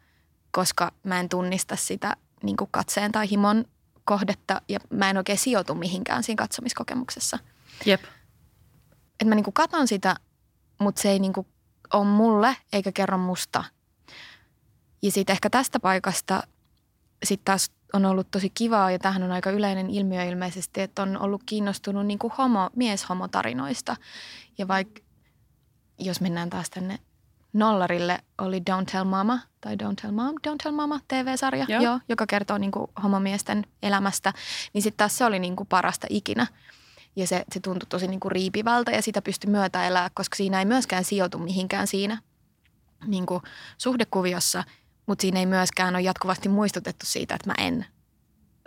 [0.51, 3.65] koska mä en tunnista sitä niin kuin katseen tai himon
[4.03, 7.39] kohdetta ja mä en oikein sijoitu mihinkään siinä katsomiskokemuksessa.
[7.85, 8.03] Jep.
[9.11, 10.15] Että mä niin kuin katon sitä,
[10.79, 11.47] mutta se ei niin kuin
[11.93, 13.63] ole mulle eikä kerro musta.
[15.01, 16.43] Ja sitten ehkä tästä paikasta
[17.23, 21.17] sitten taas on ollut tosi kivaa ja tähän on aika yleinen ilmiö ilmeisesti, että on
[21.17, 23.95] ollut kiinnostunut niin kuin homo, mieshomotarinoista.
[24.57, 25.01] Ja vaikka
[25.99, 26.99] jos mennään taas tänne
[27.55, 31.81] nollarille, oli Don't Tell Mama tai Don't Tell Mom, Don't Tell Mama TV-sarja, Joo.
[31.83, 31.99] joo.
[32.09, 34.33] joka kertoo niin kuin homomiesten elämästä.
[34.73, 36.47] Niin sitten taas se oli niin kuin parasta ikinä.
[37.15, 40.59] Ja se, se tuntui tosi niin kuin riipivältä ja sitä pystyi myötä elää, koska siinä
[40.59, 42.17] ei myöskään sijoitu mihinkään siinä
[43.05, 43.41] niin kuin
[43.77, 44.63] suhdekuviossa,
[45.05, 47.85] mutta siinä ei myöskään ole jatkuvasti muistutettu siitä, että mä en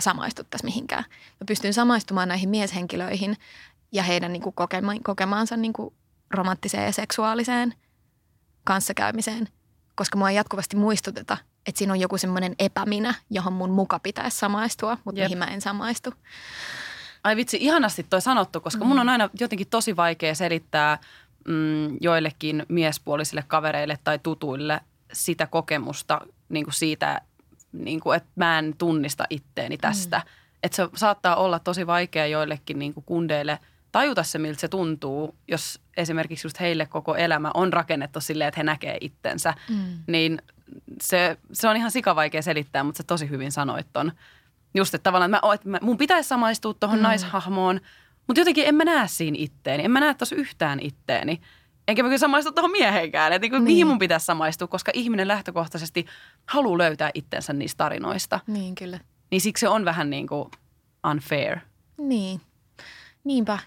[0.01, 1.05] samaistu tässä mihinkään.
[1.11, 3.37] Mä pystyn samaistumaan näihin mieshenkilöihin
[3.93, 5.95] ja heidän niin kuin kokema, kokemaansa niin kuin
[6.31, 7.75] romanttiseen ja seksuaaliseen
[8.69, 9.49] kanssakäymiseen,
[9.95, 14.39] koska mua ei jatkuvasti muistuteta, että siinä on joku semmoinen epäminä, johon mun muka pitäisi
[14.39, 15.27] samaistua, mutta Jep.
[15.27, 16.15] mihin mä en samaistu.
[17.25, 20.99] Ai vitsi, ihanasti toi sanottu, koska mun on aina jotenkin tosi vaikea selittää
[21.49, 24.81] mm, joillekin miespuolisille kavereille tai tutuille
[25.13, 27.21] sitä kokemusta niin kuin siitä,
[27.73, 30.19] niin kuin, että mä en tunnista itteeni tästä.
[30.19, 30.31] Mm.
[30.63, 33.59] Että se saattaa olla tosi vaikea joillekin niin kuin kundeille
[33.93, 38.61] tajuta se, miltä se tuntuu, jos esimerkiksi just heille koko elämä on rakennettu silleen, että
[38.61, 39.55] he näkee itsensä.
[39.69, 39.99] Mm.
[40.07, 40.43] Niin
[41.03, 44.13] se, se on ihan sikavaikea selittää, mutta sä tosi hyvin sanoit ton.
[44.75, 47.03] Just, että tavallaan mä, että mä- mun pitäisi samaistua tuohon mm.
[47.03, 47.81] naishahmoon,
[48.27, 49.85] mutta jotenkin en mä näe siinä itteeni.
[49.85, 51.41] En mä näe tuossa yhtään itteeni.
[51.89, 53.33] Enkä mä kyllä samaistu tuohon mieheenkään.
[53.33, 53.53] Että niin.
[53.53, 53.63] Niin.
[53.63, 56.07] mihin mun pitäisi samaistua, koska ihminen lähtökohtaisesti
[56.47, 58.41] haluaa löytää itsensä niistä tarinoista.
[58.47, 59.01] Niin kyllä.
[59.31, 60.51] Niin siksi se on vähän niin kuin
[61.11, 61.59] unfair.
[61.99, 62.41] Niin,
[63.25, 63.59] niinpä.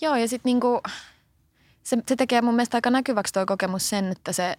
[0.00, 0.80] Joo, ja sitten niinku,
[1.82, 4.56] se, se tekee mun mielestä aika näkyväksi tuo kokemus sen, että se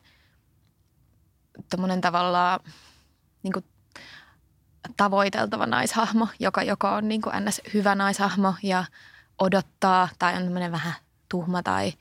[1.69, 2.59] tommonen tavallaan
[3.43, 3.61] niinku,
[4.97, 7.61] tavoiteltava naishahmo, joka joko on niinku ns.
[7.73, 8.85] hyvä naishahmo ja
[9.39, 10.93] odottaa tai on tämmöinen vähän
[11.29, 11.93] tuhma tai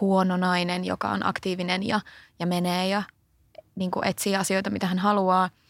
[0.00, 2.00] huono nainen, joka on aktiivinen ja,
[2.38, 3.02] ja menee ja
[3.74, 5.50] niinku etsii asioita, mitä hän haluaa–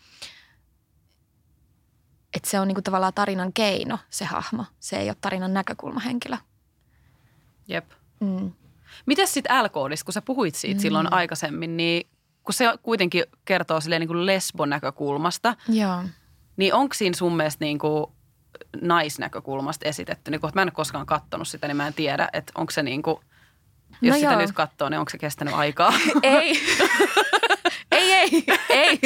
[2.34, 4.64] että se on niinku tavallaan tarinan keino, se hahmo.
[4.80, 6.36] Se ei ole tarinan näkökulmahenkilö.
[7.70, 7.90] Jep.
[8.20, 8.52] Mm.
[9.06, 10.82] Mites sitten L-koodista, kun sä puhuit siitä mm.
[10.82, 12.06] silloin aikaisemmin, niin
[12.44, 16.02] kun se kuitenkin kertoo silleen niin kuin lesbon näkökulmasta, Joo.
[16.56, 18.06] niin onko siinä sun mielestä niin kuin
[18.82, 20.30] naisnäkökulmasta esitetty?
[20.30, 22.82] Niin kun mä en ole koskaan katsonut sitä, niin mä en tiedä, että onko se
[22.82, 23.16] niin kuin,
[24.02, 24.40] jos No sitä joo.
[24.40, 25.92] nyt katsoo, niin onko se kestänyt aikaa?
[26.22, 26.54] Ei.
[28.20, 28.98] ei, ei,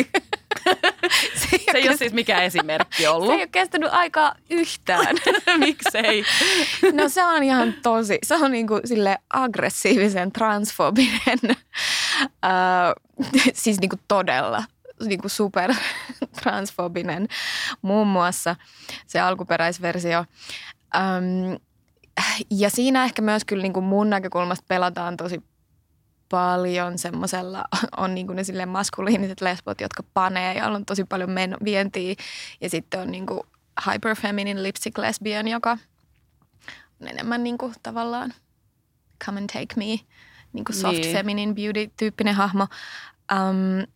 [1.41, 3.31] se, ei se ei ole siis mikään esimerkki se ollut.
[3.31, 5.17] ei ole kestänyt aikaa yhtään.
[5.59, 6.25] Miksei?
[6.93, 11.39] No se on ihan tosi, se on niinku sille aggressiivisen transfobinen,
[12.45, 12.51] äh,
[13.55, 14.65] siis niinku todella
[15.01, 15.75] niinku super
[16.43, 17.29] transfobinen
[17.83, 18.57] muun muassa
[19.07, 20.25] se alkuperäisversio.
[20.97, 21.55] Ähm,
[22.51, 25.43] ja siinä ehkä myös kyllä niinku mun näkökulmasta pelataan tosi
[26.29, 27.65] paljon semmoisella,
[27.97, 32.15] on niinku ne silleen maskuliiniset lesbot, jotka panee ja on tosi paljon men- vientiä.
[32.61, 33.47] Ja sitten on niinku
[33.93, 35.71] hyperfeminine lipstick lesbian, joka
[37.01, 38.35] on enemmän niinku tavallaan
[39.25, 40.01] come and take me,
[40.53, 41.13] niinku soft Niin.
[41.17, 42.67] feminine beauty tyyppinen hahmo.
[43.33, 43.87] Um,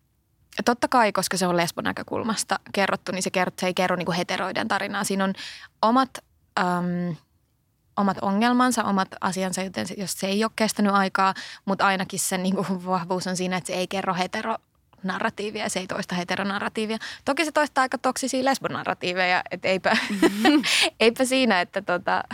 [0.64, 4.12] totta kai, koska se on lesbon näkökulmasta kerrottu, niin se, kerrot, se ei kerro niin
[4.12, 5.04] heteroiden tarinaa.
[5.04, 5.32] Siinä on
[5.82, 6.10] omat,
[6.60, 7.16] um,
[7.98, 11.34] omat ongelmansa, omat asiansa, joten jos se ei ole kestänyt aikaa,
[11.64, 14.56] mutta ainakin sen niin kuin vahvuus on siinä, että se ei kerro hetero
[15.02, 16.98] narratiivia se ei toista heteronarratiivia.
[17.24, 20.62] Toki se toistaa aika toksisia lesbonarratiiveja, että eipä, mm-hmm.
[21.00, 22.24] eipä siinä, että tota...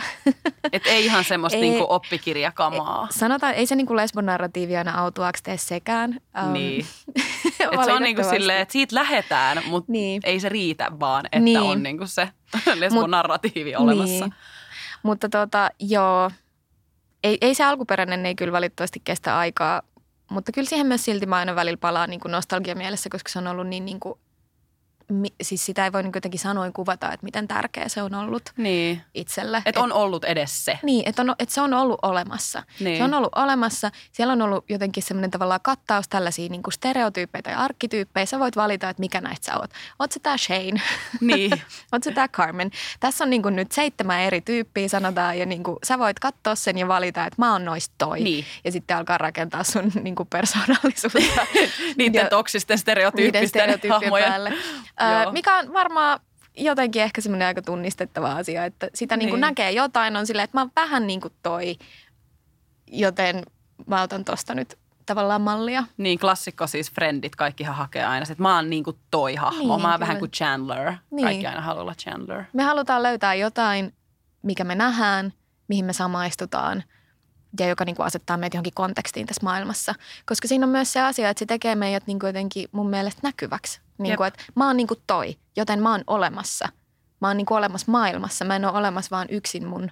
[0.73, 3.07] Et ei ihan semmoista niinku oppikirjakamaa.
[3.11, 6.19] Sanotaan, ei se niinku lesbonarratiivi aina autuaksi tee sekään.
[6.43, 6.85] Um, niin.
[7.71, 10.21] et se on niinku silleen, että siitä lähetään, mutta niin.
[10.25, 11.59] ei se riitä vaan, että niin.
[11.59, 12.29] on niinku se
[12.75, 14.25] lesbonarratiivi Mut, olemassa.
[14.25, 14.33] Niin.
[15.05, 16.31] Mutta tota, joo,
[17.23, 19.81] ei, ei se alkuperäinen ei kyllä valitettavasti kestä aikaa.
[20.31, 23.47] Mutta kyllä siihen myös silti mä aina välillä palaan niin nostalgia mielessä, koska se on
[23.47, 24.19] ollut niin, niin kuin
[25.41, 29.01] siis sitä ei voi niin jotenkin sanoin kuvata, että miten tärkeä se on ollut niin.
[29.13, 29.57] itselle.
[29.57, 30.79] Että et on ollut edes se.
[30.83, 32.63] Niin, että on, et se on ollut olemassa.
[32.79, 32.97] Niin.
[32.97, 33.91] Se on ollut olemassa.
[34.11, 38.25] Siellä on ollut jotenkin semmoinen tavallaan kattaus tällaisia niin kuin stereotyyppejä tai arkkityyppejä.
[38.25, 39.71] Sä voit valita, että mikä näistä sä oot.
[39.99, 40.81] Oot sä tää Shane?
[41.21, 41.51] Niin.
[41.91, 42.71] oot sä tää Carmen?
[42.99, 46.55] Tässä on niin kuin nyt seitsemän eri tyyppiä sanotaan ja niin kuin, sä voit katsoa
[46.55, 48.19] sen ja valita, että mä oon noista toi.
[48.19, 48.45] Niin.
[48.63, 51.47] Ja sitten alkaa rakentaa sun niin kuin persoonallisuutta.
[51.97, 54.29] Niiden ja, toksisten stereotyyppisten hahmojen.
[54.29, 54.53] Päälle.
[55.01, 56.19] Öö, mikä on varmaan
[56.57, 59.29] jotenkin ehkä semmoinen aika tunnistettava asia, että sitä niin.
[59.29, 61.75] Niin näkee jotain, on silleen, että mä oon vähän niin kuin toi,
[62.87, 63.43] joten
[63.87, 65.83] mä otan tosta nyt tavallaan mallia.
[65.97, 69.81] Niin, klassikko siis Friendit, kaikkihan hakee aina, että mä oon niin kuin toi hahmo, niin,
[69.81, 70.93] mä oon vähän kuin Chandler.
[71.11, 71.25] Niin.
[71.25, 72.43] Kaikki aina haluaa olla Chandler.
[72.53, 73.93] Me halutaan löytää jotain,
[74.41, 75.33] mikä me nähdään,
[75.67, 76.83] mihin me samaistutaan
[77.59, 79.95] ja joka niin kuin asettaa meitä johonkin kontekstiin tässä maailmassa.
[80.25, 83.19] Koska siinä on myös se asia, että se tekee meidät niin kuin jotenkin mun mielestä
[83.23, 83.81] näkyväksi.
[83.97, 86.69] Niin kuin, että mä oon niin kuin toi, joten mä oon olemassa.
[87.21, 88.45] Mä oon niin kuin olemassa maailmassa.
[88.45, 89.91] Mä en ole olemassa vaan yksin mun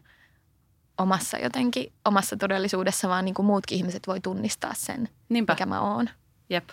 [0.98, 5.54] omassa jotenkin, omassa todellisuudessa, vaan niin kuin muutkin ihmiset voi tunnistaa sen, Niinpä.
[5.54, 6.10] mikä mä oon.
[6.50, 6.70] Jep.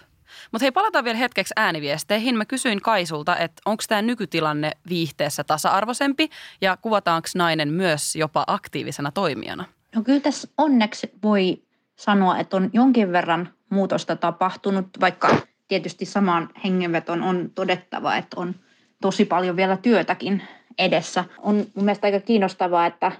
[0.52, 2.36] Mutta hei, palataan vielä hetkeksi ääniviesteihin.
[2.36, 9.10] Mä kysyin Kaisulta, että onko tämä nykytilanne viihteessä tasa-arvoisempi ja kuvataanko nainen myös jopa aktiivisena
[9.12, 9.64] toimijana?
[9.96, 11.62] No kyllä tässä onneksi voi
[11.96, 15.36] sanoa, että on jonkin verran muutosta tapahtunut, vaikka
[15.68, 18.54] tietysti samaan hengenveton on todettava, että on
[19.00, 20.42] tosi paljon vielä työtäkin
[20.78, 21.24] edessä.
[21.38, 23.12] On mun mielestä aika kiinnostavaa, että,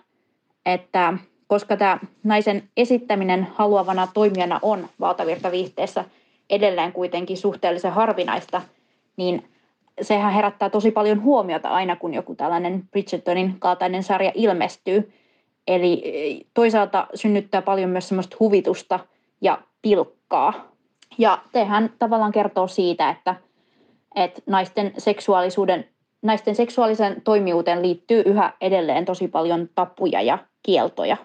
[0.67, 1.15] että
[1.47, 6.05] koska tämä naisen esittäminen haluavana toimijana on valtavirtaviihteessä
[6.51, 8.63] edelleen kuitenkin suhteellisen harvinaista,
[9.17, 9.49] niin
[10.03, 15.13] sehän herättää tosi paljon huomiota aina, kun joku tällainen Bridgertonin kaltainen sarja ilmestyy.
[15.71, 18.99] Eli toisaalta synnyttää paljon myös semmoista huvitusta
[19.41, 20.73] ja pilkkaa
[21.19, 23.35] ja tehän tavallaan kertoo siitä, että,
[24.15, 25.85] että naisten seksuaalisuuden
[26.23, 31.17] naisten seksuaalisen toimijuuteen liittyy yhä edelleen tosi paljon tappuja ja kieltoja.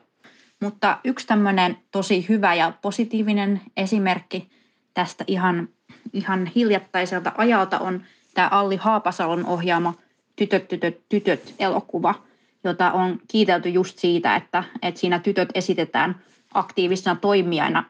[0.62, 4.50] Mutta yksi tämmöinen tosi hyvä ja positiivinen esimerkki
[4.94, 5.70] tästä ihan,
[6.14, 8.04] ihan hiljattaiselta ajalta on
[8.34, 9.94] tämä Alli Haapasalon ohjaama
[10.36, 12.16] Tytöt, tytöt, tytöt elokuva,
[12.66, 16.22] jota on kiitelty just siitä, että, että siinä tytöt esitetään
[16.54, 17.84] aktiivisena toimijana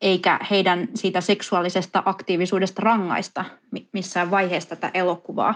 [0.00, 3.44] eikä heidän siitä seksuaalisesta aktiivisuudesta rangaista
[3.92, 5.54] missään vaiheessa tätä elokuvaa.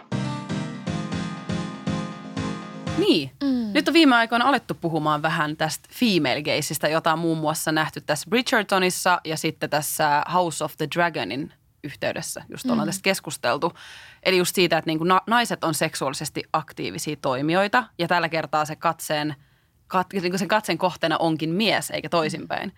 [2.98, 3.30] Niin.
[3.42, 3.72] Mm.
[3.74, 8.00] Nyt on viime aikoina alettu puhumaan vähän tästä female gazeista, jota on muun muassa nähty
[8.00, 11.52] tässä Bridgertonissa ja sitten tässä House of the Dragonin
[11.84, 12.44] yhteydessä.
[12.48, 12.88] Just ollaan mm.
[12.88, 13.72] tästä keskusteltu.
[14.22, 18.76] Eli just siitä, että niin kuin naiset on seksuaalisesti aktiivisia toimijoita ja tällä kertaa se
[18.76, 19.34] katseen,
[19.86, 22.72] kat, niin kuin sen katseen kohteena onkin mies eikä toisinpäin.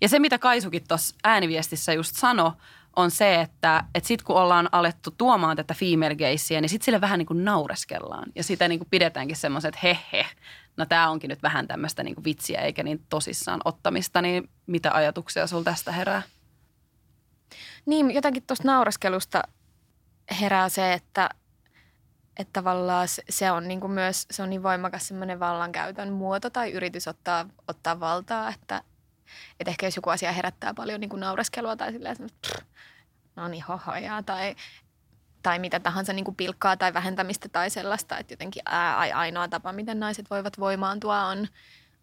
[0.00, 2.56] Ja se, mitä Kaisukin tuossa ääniviestissä just sano,
[2.96, 7.00] on se, että, että sitten kun ollaan alettu tuomaan tätä female gazea, niin sitten sille
[7.00, 8.32] vähän niin kuin naureskellaan.
[8.34, 10.26] Ja sitä niin kuin pidetäänkin semmoiset, että he he,
[10.76, 14.22] no tämä onkin nyt vähän tämmöistä niin kuin vitsiä eikä niin tosissaan ottamista.
[14.22, 16.22] Niin mitä ajatuksia sul tästä herää?
[17.86, 19.42] Niin, jotenkin tuosta naureskelusta
[20.40, 21.30] herää se, että,
[22.36, 26.72] että tavallaan se on niin kuin myös se on niin voimakas semmoinen vallankäytön muoto tai
[26.72, 28.82] yritys ottaa, ottaa valtaa, että,
[29.60, 32.48] että ehkä jos joku asia herättää paljon niin kuin naureskelua tai silleen, että
[33.36, 34.56] no niin hohoja tai,
[35.42, 39.72] tai mitä tahansa niin kuin pilkkaa tai vähentämistä tai sellaista, että jotenkin ää, ainoa tapa,
[39.72, 41.48] miten naiset voivat voimaantua on,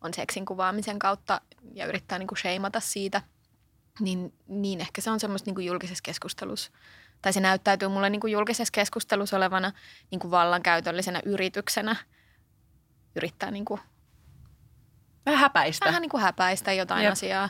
[0.01, 1.41] on seksin kuvaamisen kautta
[1.73, 3.21] ja yrittää niin kuin sheimata siitä,
[3.99, 6.71] niin, niin ehkä se on semmoista niin kuin julkisessa keskustelussa
[7.21, 9.71] tai se näyttäytyy mulle niin kuin julkisessa keskustelussa olevana
[10.11, 11.95] niin kuin vallankäytöllisenä yrityksenä
[13.15, 13.81] yrittää niin kuin
[15.25, 15.85] Vähän häpäistä.
[15.85, 17.11] Vähän niin kuin häpäistä jotain Jep.
[17.11, 17.49] asiaa.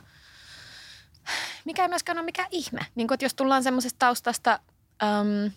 [1.65, 2.85] Mikä ei myöskään ole mikään ihme.
[2.95, 4.59] Niin kuin, että jos tullaan semmoisesta taustasta,
[5.03, 5.51] äm,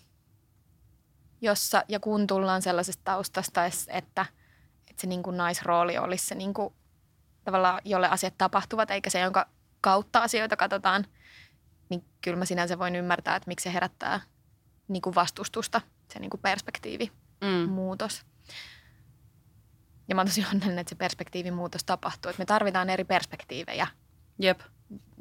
[1.41, 4.25] jossa ja kun tullaan sellaisesta taustasta, että, että
[4.97, 6.73] se niin kuin naisrooli olisi se niin kuin,
[7.43, 9.47] tavallaan, jolle asiat tapahtuvat, eikä se, jonka
[9.83, 11.05] kautta asioita katsotaan,
[11.89, 14.21] niin kyllä mä sinänsä voin ymmärtää, että miksi se herättää
[14.87, 15.81] niin kuin vastustusta,
[16.13, 17.69] se niin kuin perspektiivi Mm.
[17.69, 18.23] muutos.
[20.07, 22.29] Ja mä oon tosi onnellinen, että se perspektiivin muutos tapahtuu.
[22.29, 23.87] Että me tarvitaan eri perspektiivejä
[24.39, 24.59] Jep.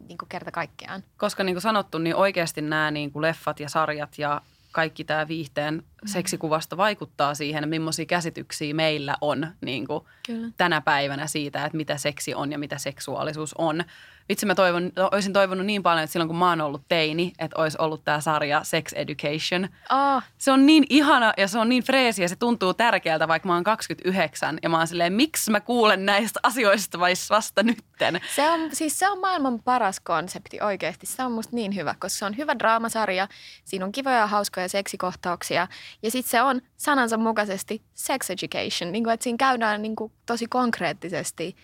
[0.09, 1.05] niin kuin kerta kaikkiaan.
[1.17, 4.41] Koska niin kuin sanottu, niin oikeasti nämä niin kuin leffat ja sarjat ja
[4.73, 10.49] kaikki tämä viihteen seksikuvasta vaikuttaa siihen, millaisia käsityksiä meillä on niin kuin Kyllä.
[10.57, 13.85] tänä päivänä siitä, että mitä seksi on ja mitä seksuaalisuus on.
[14.29, 17.61] Vitsi mä toivon, olisin toivonut niin paljon, että silloin kun mä oon ollut teini, että
[17.61, 19.69] olisi ollut tämä sarja Sex Education.
[19.91, 23.49] Oh, Se on niin ihana ja se on niin freesi ja se tuntuu tärkeältä, vaikka
[23.49, 28.21] mä oon 29 ja mä oon silleen, miksi mä kuulen näistä asioista vai vasta nytten.
[28.35, 31.07] se on, siis se on maailman paras konsepti oikeasti.
[31.07, 33.29] Se on musta niin hyvä, koska se on hyvä draamasarja.
[33.65, 35.69] Siinä on kivoja ja hauskoja seksikohtauksia.
[36.03, 38.93] Ja sitten se on sanansa mukaisesti sex education.
[38.93, 41.57] Niin kuin, että siinä käydään niin kuin, tosi konkreettisesti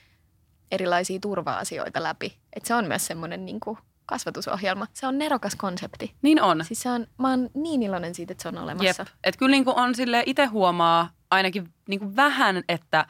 [0.72, 2.38] erilaisia turva-asioita läpi.
[2.52, 3.78] Että se on myös semmoinen niin kuin,
[4.08, 4.86] kasvatusohjelma.
[4.92, 6.14] Se on nerokas konsepti.
[6.22, 6.64] Niin on.
[6.64, 9.02] Siis se on, mä oon niin iloinen siitä, että se on olemassa.
[9.02, 9.08] Jep.
[9.24, 13.06] Et kyllä niin kuin on sille itse huomaa ainakin niin kuin vähän, että,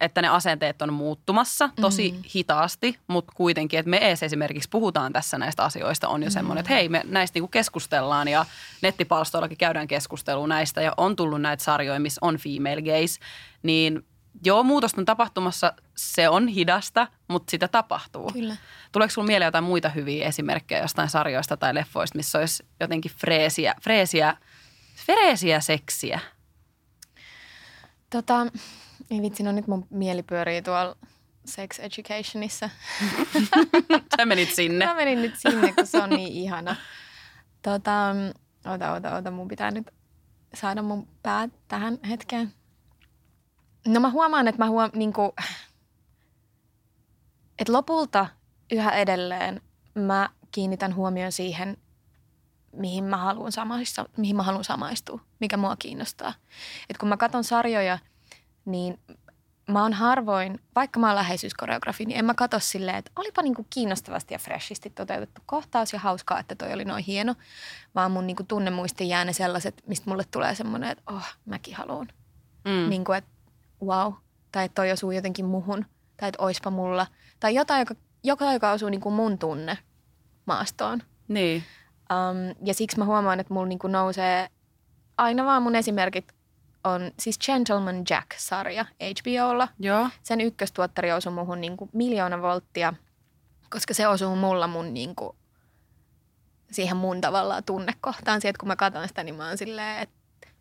[0.00, 2.22] että ne asenteet on muuttumassa tosi mm.
[2.34, 6.74] hitaasti, mutta kuitenkin, että me ees esimerkiksi puhutaan tässä näistä asioista, on jo semmoinen, että
[6.74, 8.46] hei, me näistä niin kuin keskustellaan ja
[8.82, 13.20] nettipalstoillakin käydään keskustelua näistä ja on tullut näitä sarjoja, missä on female gaze,
[13.62, 14.04] niin
[14.44, 18.30] joo, muutosta on tapahtumassa, se on hidasta, mutta sitä tapahtuu.
[18.32, 18.56] Kyllä.
[18.92, 23.74] Tuleeko sinulla mieleen jotain muita hyviä esimerkkejä jostain sarjoista tai leffoista, missä olisi jotenkin freesiä,
[23.82, 24.36] freesiä,
[25.06, 26.20] freesiä seksiä?
[28.10, 28.46] Tota,
[29.10, 30.96] ei vitsi, no nyt mun mieli pyörii tuolla
[31.44, 32.70] sex educationissa.
[34.16, 34.86] Sä menit sinne.
[34.86, 36.76] Mä menin nyt sinne, kun se on niin ihana.
[37.62, 38.14] Tota,
[38.74, 39.86] ota, ota, ota, mun pitää nyt
[40.54, 42.52] saada mun päät tähän hetkeen.
[43.88, 45.30] No mä huomaan, että mä huom, niin kuin,
[47.58, 48.26] että lopulta
[48.72, 49.60] yhä edelleen
[49.94, 51.76] mä kiinnitän huomioon siihen,
[52.72, 56.34] mihin mä haluan samaistua, mihin mä haluan samaistua, mikä mua kiinnostaa.
[56.90, 57.98] Et kun mä katson sarjoja,
[58.64, 59.00] niin
[59.68, 63.66] mä oon harvoin, vaikka mä oon läheisyyskoreografi, niin en mä katso silleen, että olipa niinku
[63.70, 67.34] kiinnostavasti ja freshisti toteutettu kohtaus ja hauskaa, että toi oli noin hieno,
[67.94, 72.08] vaan mun niinku tunnemuistiin jää ne sellaiset, mistä mulle tulee semmoinen, että oh, mäkin haluan.
[72.64, 72.90] Mm.
[72.90, 73.30] Niin kuin, että
[73.84, 74.12] wow,
[74.52, 75.86] tai että toi osuu jotenkin muhun,
[76.16, 77.06] tai että oispa mulla.
[77.40, 79.78] Tai jotain, joka, joka, joka osuu niin kuin mun tunne
[80.46, 81.02] maastoon.
[81.28, 81.64] Niin.
[82.12, 84.48] Um, ja siksi mä huomaan, että mulla niin kuin nousee
[85.18, 86.32] aina vaan mun esimerkit
[86.84, 89.68] on siis Gentleman Jack-sarja HBOlla.
[89.78, 90.08] Joo.
[90.22, 92.94] Sen ykköstuottari osui muhun niin kuin miljoona volttia,
[93.70, 95.36] koska se osuu mulla mun niin kuin,
[96.70, 98.40] siihen mun tavallaan tunnekohtaan.
[98.40, 100.16] Sieltä kun mä katson sitä, niin mä oon silleen, että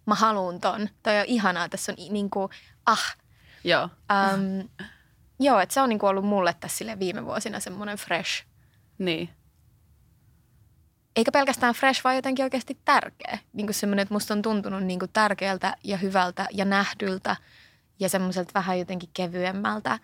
[0.05, 0.89] mä haluun ton.
[1.03, 2.49] Toi on ihanaa, tässä on niin kuin,
[2.87, 3.17] ah.
[3.63, 3.83] Joo.
[3.83, 4.69] Um,
[5.39, 8.45] joo, että se on niin kuin ollut mulle tässä sille viime vuosina semmoinen fresh.
[8.97, 9.29] Niin.
[11.15, 13.37] Eikä pelkästään fresh, vaan jotenkin oikeasti tärkeä.
[13.53, 17.35] Niin kuin semmoinen, että musta on tuntunut niin kuin tärkeältä ja hyvältä ja nähdyltä
[17.99, 19.99] ja semmoiselta vähän jotenkin kevyemmältä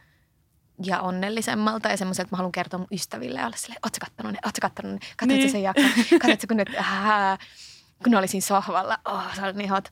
[0.86, 4.32] ja onnellisemmalta ja semmoiselta, että mä haluan kertoa mun ystäville ja olla silleen, ootko kattonut
[4.32, 5.40] ne, ootko kattonut ne, katsotko Niin.
[5.40, 5.52] niin.
[5.52, 7.40] sen jakson, katsotko kun ne, äh,
[8.04, 9.90] kun ne oli siinä sohvalla, oh, se oli niin hot.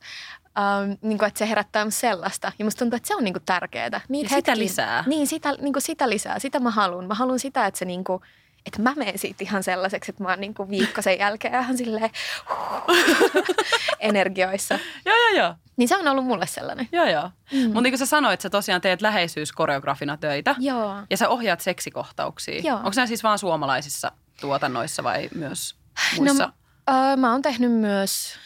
[0.58, 2.52] Um, niin kuin, että se herättää myös sellaista.
[2.58, 4.00] Ja musta tuntuu, että se on niin kuin tärkeää.
[4.08, 5.04] Niitä Ja sitä lisää.
[5.06, 6.38] Niin, sitä, niin kuin sitä lisää.
[6.38, 7.04] Sitä mä haluan.
[7.04, 8.22] Mä haluan sitä, että se niin kuin,
[8.66, 11.76] että mä menen siitä ihan sellaiseksi, että mä oon niin kuin viikko sen jälkeen ihan
[11.76, 12.10] silleen
[14.00, 14.78] energioissa.
[15.04, 15.54] Joo, joo, joo.
[15.76, 16.88] Niin se on ollut mulle sellainen.
[16.92, 17.30] Joo, joo.
[17.52, 17.58] Mm.
[17.58, 20.54] Mutta niin kuin sä sanoit, sä tosiaan teet läheisyyskoreografina töitä.
[20.58, 20.96] Joo.
[21.10, 22.60] Ja sä ohjaat seksikohtauksia.
[22.64, 22.76] Joo.
[22.76, 25.76] Onko nämä siis vaan suomalaisissa tuotannoissa vai myös
[26.16, 26.52] muissa?
[26.86, 28.36] No, öö, mä oon tehnyt myös,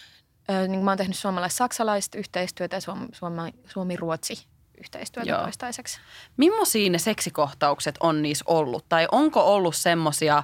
[0.69, 4.47] niin mä oon tehnyt suomalais-saksalaista yhteistyötä ja suom- suoma- suomi-ruotsi
[4.79, 5.43] yhteistyötä Joo.
[5.43, 6.01] toistaiseksi.
[6.37, 8.89] Millaisia ne seksikohtaukset on niissä ollut?
[8.89, 10.43] Tai onko ollut semmoisia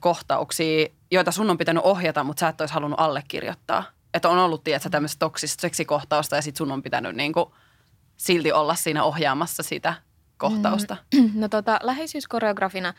[0.00, 3.84] kohtauksia, joita sun on pitänyt ohjata, mutta sä et olisi halunnut allekirjoittaa?
[4.14, 7.54] Että on ollut, tiedätkö, tämmöistä toksista seksikohtausta ja sit sun on pitänyt niinku
[8.16, 9.94] silti olla siinä ohjaamassa sitä
[10.36, 10.96] kohtausta.
[11.34, 12.94] No tota, läheisyyskoreografina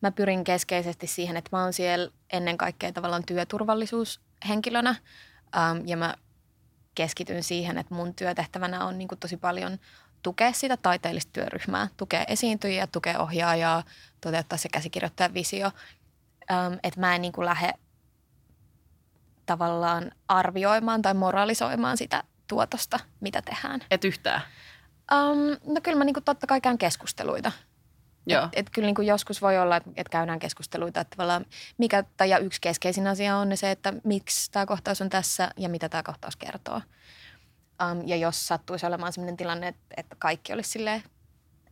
[0.00, 4.94] mä pyrin keskeisesti siihen, että mä oon siellä ennen kaikkea tavallaan työturvallisuushenkilönä
[5.56, 6.14] ähm, ja mä
[6.94, 9.78] keskityn siihen, että mun työtehtävänä on niin kuin tosi paljon
[10.22, 13.82] tukea sitä taiteellista työryhmää, tukea esiintyjiä, tukea ohjaajaa,
[14.20, 15.70] toteuttaa se käsikirjoittajan visio.
[16.50, 17.72] Ähm, että mä en niin kuin lähde
[19.46, 23.80] tavallaan arvioimaan tai moralisoimaan sitä tuotosta, mitä tehdään.
[23.90, 24.40] Et yhtään.
[25.12, 27.52] Um, no kyllä mä niinku totta kai käyn keskusteluita.
[28.26, 28.44] Joo.
[28.44, 31.46] Et, et kyllä niinku joskus voi olla, että et käydään keskusteluita, että tavallaan
[31.78, 35.68] mikä, tai ja yksi keskeisin asia on se, että miksi tämä kohtaus on tässä ja
[35.68, 36.80] mitä tämä kohtaus kertoo.
[37.82, 41.02] Um, ja jos sattuisi olemaan sellainen tilanne, että, että kaikki olisi silleen,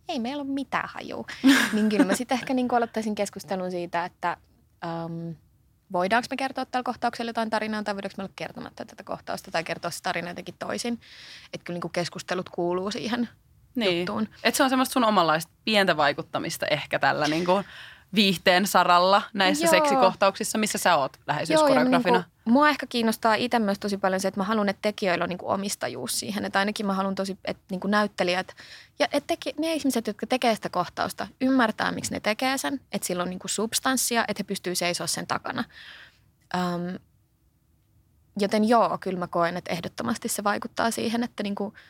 [0.09, 1.25] ei meillä ole mitään hajua,
[1.73, 4.37] niin kyllä mä sitten ehkä niinku aloittaisin keskustelun siitä, että
[5.07, 5.35] um,
[5.93, 9.65] voidaanko me kertoa tällä kohtauksella jotain tarinaa tai voidaanko me olla kertomatta tätä kohtausta tai
[9.65, 11.01] kertoa se tarina jotenkin toisin.
[11.53, 13.29] Että kyllä niin kuin keskustelut kuuluu siihen
[13.75, 13.99] niin.
[13.99, 14.29] juttuun.
[14.45, 17.65] Että se on semmoista sun omanlaista pientä vaikuttamista ehkä tällä niin kuin
[18.15, 19.71] viihteen saralla näissä Joo.
[19.71, 22.17] seksikohtauksissa, missä sä oot läheisyyskoreografina?
[22.17, 25.23] Joo, niin mua ehkä kiinnostaa itse myös tosi paljon se, että mä haluan, että tekijöillä
[25.23, 26.45] on niin omistajuus siihen.
[26.45, 28.57] Että ainakin mä haluan tosi, että niin näyttelijät
[28.99, 32.81] ja että teki, ne ihmiset, jotka tekee sitä kohtausta, ymmärtää, miksi ne tekee sen.
[32.93, 35.65] Että sillä on niin substanssia, että he pystyy seisoa sen takana.
[36.57, 36.99] Um,
[38.41, 41.75] joten joo, kyllä mä koen, että ehdottomasti se vaikuttaa siihen, että niin kuin–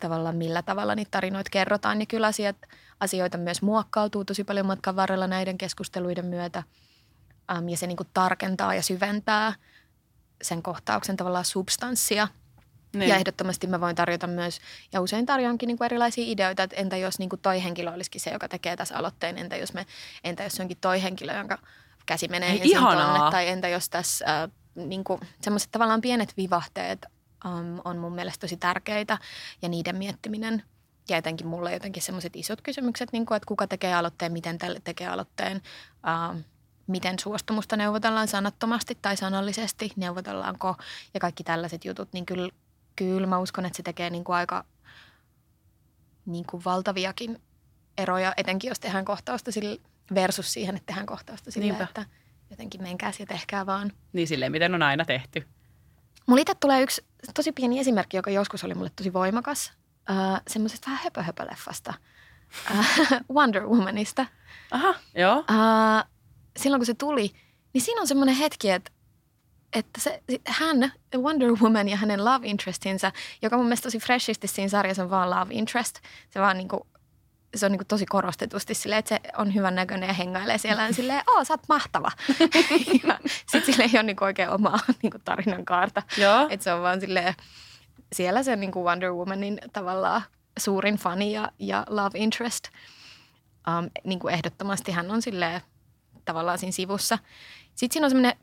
[0.00, 2.00] tavallaan millä tavalla niitä tarinoita kerrotaan.
[2.00, 2.56] Ja kyllä asiat,
[3.00, 6.62] asioita myös muokkautuu tosi paljon matkan varrella näiden keskusteluiden myötä.
[7.58, 9.52] Um, ja se niin kuin tarkentaa ja syventää
[10.42, 12.28] sen kohtauksen tavallaan substanssia.
[12.92, 13.08] Niin.
[13.08, 14.60] Ja ehdottomasti mä voin tarjota myös,
[14.92, 18.20] ja usein tarjoankin niin kuin erilaisia ideoita, että entä jos niin kuin toi henkilö olisikin
[18.20, 19.86] se, joka tekee tässä aloitteen, entä jos, me,
[20.24, 21.58] entä jos se onkin toi henkilö, jonka
[22.06, 26.36] käsi menee Ei, ensin tonne, tai entä jos tässä äh, niin kuin, semmoiset tavallaan pienet
[26.36, 27.06] vivahteet
[27.44, 29.18] um, on mun mielestä tosi tärkeitä
[29.62, 30.62] ja niiden miettiminen.
[31.08, 34.80] Ja etenkin mulle jotenkin semmoiset isot kysymykset, niin kuin, että kuka tekee aloitteen, miten tälle
[34.84, 36.40] tekee aloitteen, uh,
[36.86, 40.76] miten suostumusta neuvotellaan sanattomasti tai sanallisesti, neuvotellaanko
[41.14, 42.50] ja kaikki tällaiset jutut, niin kyllä,
[42.96, 44.64] kyllä mä uskon, että se tekee niin kuin aika
[46.26, 47.42] niin kuin valtaviakin
[47.98, 49.80] eroja, etenkin jos tehdään kohtausta sille,
[50.14, 52.06] versus siihen, että tehdään kohtausta sillä, että
[52.50, 53.92] jotenkin menkää ja tehkää vaan.
[54.12, 55.46] Niin silleen, miten on aina tehty.
[56.28, 57.04] Mulla itse tulee yksi
[57.34, 59.72] tosi pieni esimerkki, joka joskus oli mulle tosi voimakas.
[60.10, 61.94] Uh, semmoisesta vähän höpö-höpö-leffasta.
[62.70, 62.86] Uh,
[63.36, 64.26] Wonder Womanista.
[64.70, 65.38] Aha, joo.
[65.38, 66.10] Uh,
[66.56, 67.30] silloin kun se tuli,
[67.72, 68.90] niin siinä on semmoinen hetki, että
[69.72, 73.12] että se, hän, Wonder Woman ja hänen love interestinsa,
[73.42, 75.98] joka mun mielestä tosi freshisti siinä sarjassa on vaan love interest.
[76.30, 76.86] Se vaan niinku
[77.56, 80.94] se on niin tosi korostetusti silleen, että se on hyvän näköinen ja hengailee siellä ja
[80.94, 82.10] silleen, oo, sä oot mahtava.
[83.50, 86.02] Sitten sille ei ole niin oikein omaa niin tarinan kaarta.
[86.50, 87.34] Että se on vaan silleen,
[88.12, 90.22] siellä se niin Wonder Womanin tavallaan
[90.58, 92.64] suurin fani ja, ja love interest.
[93.68, 95.60] Um, niin kuin ehdottomasti hän on silleen
[96.24, 97.18] tavallaan siinä sivussa.
[97.74, 98.38] Sitten siinä on semmoinen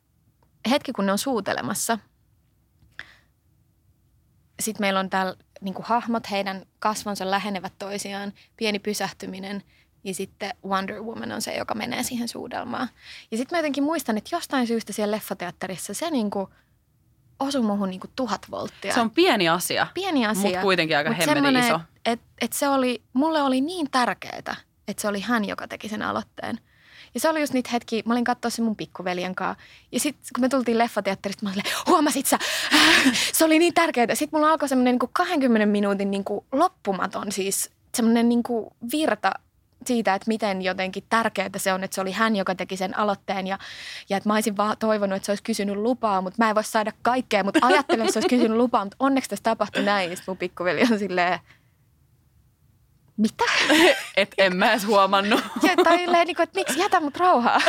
[0.69, 1.99] hetki, kun ne on suutelemassa.
[4.59, 9.63] Sitten meillä on täällä niin kuin hahmot, heidän kasvonsa lähenevät toisiaan, pieni pysähtyminen
[10.03, 12.89] ja sitten Wonder Woman on se, joka menee siihen suudelmaan.
[13.31, 16.47] Ja sitten mä jotenkin muistan, että jostain syystä siellä leffateatterissa se niin kuin
[17.39, 18.93] osui muuhun niin kuin tuhat volttia.
[18.93, 21.75] Se on pieni asia, pieni asia mutta kuitenkin aika hemmetin iso.
[21.75, 24.37] Että et, et se oli, mulle oli niin tärkeää,
[24.87, 26.59] että se oli hän, joka teki sen aloitteen–
[27.15, 29.63] ja se oli just niitä hetki, mä olin katsoa se mun pikkuveljen kanssa.
[29.91, 32.39] Ja sitten kun me tultiin leffateatterista, mä olin, huomasit sä,
[33.33, 34.15] se oli niin tärkeää.
[34.15, 39.31] Sitten mulla alkoi semmoinen niin 20 minuutin niin kuin loppumaton siis semmoinen niin kuin virta
[39.85, 43.47] siitä, että miten jotenkin tärkeää se on, että se oli hän, joka teki sen aloitteen
[43.47, 43.59] ja,
[44.09, 46.63] ja että mä olisin vaan toivonut, että se olisi kysynyt lupaa, mutta mä en voi
[46.63, 50.11] saada kaikkea, mutta ajattelen, että se olisi kysynyt lupaa, mutta onneksi tässä tapahtui näin.
[50.11, 51.39] Ja mun pikkuveli on silleen,
[53.17, 53.43] mitä?
[54.17, 55.43] Et en mä edes huomannut.
[55.63, 57.61] Ja, tai niin kuin, että miksi jätä mut rauhaa.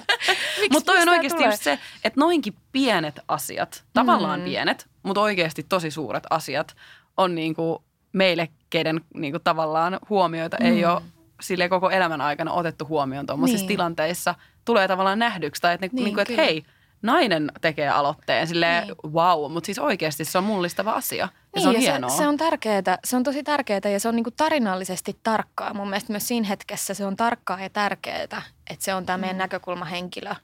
[0.72, 4.44] mutta toi on oikeasti just se, että noinkin pienet asiat, tavallaan mm.
[4.44, 6.76] pienet, mutta oikeasti tosi suuret asiat
[7.16, 7.78] on niin kuin
[8.12, 10.66] meille, keiden niin kuin tavallaan huomioita mm.
[10.66, 11.02] ei ole
[11.40, 13.68] sille koko elämän aikana otettu huomioon tuommoisissa niin.
[13.68, 14.34] tilanteissa,
[14.64, 15.62] tulee tavallaan nähdyksi.
[15.62, 16.64] Tai että, niin, niin kuin, että hei,
[17.02, 19.12] nainen tekee aloitteen, sille niin.
[19.12, 21.28] wow, mutta siis oikeasti se on mullistava asia.
[21.56, 22.10] Ja niin, se on ja hienoa.
[22.10, 25.74] Se, se on tärkeää, se on tosi tärkeää ja se on niinku tarinallisesti tarkkaa.
[25.74, 29.36] Mun mielestä myös siinä hetkessä se on tarkkaa ja tärkeää, että se on tämä meidän
[29.36, 29.38] mm.
[29.38, 30.34] näkökulmahenkilö,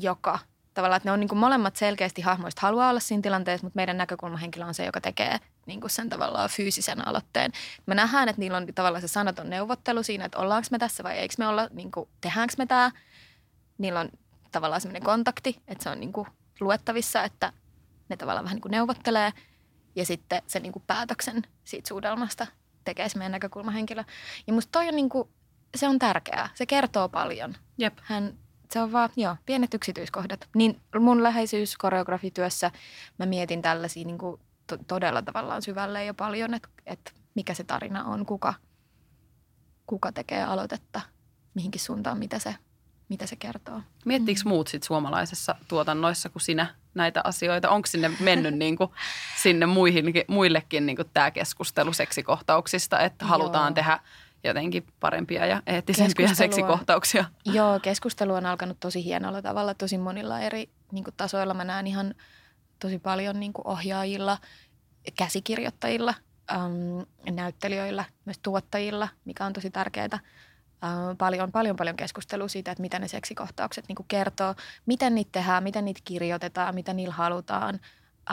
[0.00, 0.38] joka
[0.74, 4.64] tavallaan, että ne on niinku molemmat selkeästi hahmoista haluaa olla siinä tilanteessa, mutta meidän näkökulmahenkilö
[4.64, 7.52] on se, joka tekee niinku sen tavallaan fyysisen aloitteen.
[7.86, 11.18] Me nähdään, että niillä on tavallaan se sanaton neuvottelu siinä, että ollaanko me tässä vai
[11.18, 12.90] eikö me olla, niinku, tehdäänkö me tämä.
[13.78, 14.08] Niillä on
[14.52, 16.26] tavallaan semmoinen kontakti, että se on niinku
[16.60, 17.52] luettavissa, että
[18.08, 19.32] ne tavallaan vähän niinku neuvottelee–
[19.96, 22.46] ja sitten se niin kuin päätöksen siitä suudelmasta
[22.84, 24.04] tekee se meidän näkökulmahenkilö.
[24.46, 25.28] Ja musta toi on niin kuin,
[25.74, 26.48] se on tärkeää.
[26.54, 27.54] Se kertoo paljon.
[27.78, 27.98] Jep.
[28.02, 28.38] Hän,
[28.70, 30.48] se on vaan, joo, pienet yksityiskohdat.
[30.54, 32.70] Niin mun läheisyys koreografityössä
[33.18, 37.64] mä mietin tällaisia niin kuin to- todella tavallaan syvälle ja paljon, että, että mikä se
[37.64, 38.54] tarina on, kuka,
[39.86, 41.00] kuka tekee aloitetta,
[41.54, 42.54] mihinkin suuntaan, mitä se,
[43.08, 43.80] mitä se kertoo.
[44.04, 44.48] Miettiikö mm.
[44.48, 47.70] muut sit suomalaisessa tuotannoissa kuin sinä näitä asioita?
[47.70, 48.90] Onko sinne mennyt niin kuin,
[49.42, 53.74] sinne muihin, muillekin niin kuin tämä keskustelu seksikohtauksista, että halutaan Joo.
[53.74, 53.98] tehdä
[54.44, 57.24] jotenkin parempia ja eettisempiä seksikohtauksia?
[57.44, 61.54] Joo, keskustelu on alkanut tosi hienolla tavalla, tosi monilla eri niin kuin tasoilla.
[61.54, 62.14] Mä näen ihan
[62.78, 64.38] tosi paljon niin kuin ohjaajilla,
[65.18, 66.14] käsikirjoittajilla,
[66.52, 70.18] äm, näyttelijöillä, myös tuottajilla, mikä on tosi tärkeää.
[70.84, 74.54] Uh, paljon, paljon, paljon keskustelua siitä, että mitä ne seksikohtaukset niin kertoo,
[74.86, 77.80] miten niitä tehdään, miten niitä kirjoitetaan, mitä niillä halutaan.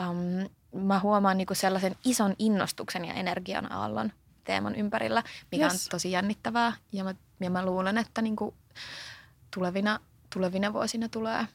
[0.00, 0.48] Um,
[0.82, 4.12] mä huomaan niin sellaisen ison innostuksen ja energian aallon
[4.44, 5.22] teeman ympärillä,
[5.52, 5.72] mikä yes.
[5.72, 6.72] on tosi jännittävää.
[6.92, 8.36] Ja mä, ja mä luulen, että niin
[9.54, 10.00] tulevina,
[10.32, 11.46] tulevina vuosina tulee,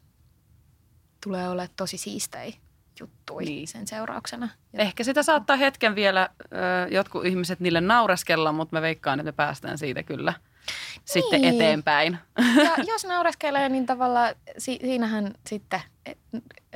[1.24, 2.54] tulee olemaan tosi siistejä
[3.00, 3.68] juttui niin.
[3.68, 4.50] sen seurauksena.
[4.74, 6.56] Ehkä sitä saattaa hetken vielä ö,
[6.92, 10.34] jotkut ihmiset niille naureskella, mutta me veikkaan, että me päästään siitä kyllä
[10.68, 11.04] niin.
[11.06, 12.18] sitten eteenpäin.
[12.64, 15.82] Ja jos naureskelee, niin tavallaan si- siinähän sitten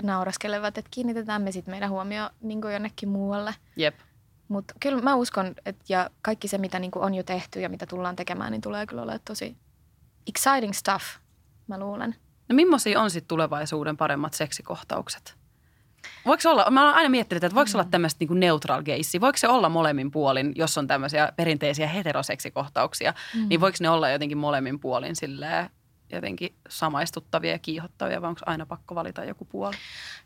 [0.03, 3.55] naureskelevat, että kiinnitetään me sitten meidän huomio niin jonnekin muualle.
[3.75, 3.95] Jep.
[4.47, 7.85] Mutta kyllä mä uskon, että ja kaikki se, mitä niin on jo tehty ja mitä
[7.85, 9.57] tullaan tekemään, niin tulee kyllä olemaan tosi
[10.27, 11.03] exciting stuff,
[11.67, 12.15] mä luulen.
[12.49, 15.40] No millaisia on sitten tulevaisuuden paremmat seksikohtaukset?
[16.25, 17.79] Voiko olla, mä oon aina miettinyt, että voiko mm.
[17.79, 19.21] olla tämmöistä niin neutral geissi?
[19.21, 23.49] Voiko se olla molemmin puolin, jos on tämmöisiä perinteisiä heteroseksikohtauksia, mm.
[23.49, 25.69] niin voiko ne olla jotenkin molemmin puolin silleen
[26.11, 29.75] jotenkin samaistuttavia ja kiihottavia vai onko aina pakko valita joku puoli?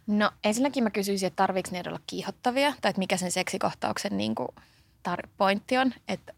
[0.08, 4.36] No ensinnäkin mä kysyisin, että tarviiko ne olla kiihottavia tai että mikä sen seksikohtauksen niin
[4.36, 4.50] kuin
[5.10, 5.88] tar- pointti on.
[5.88, 6.34] Että, että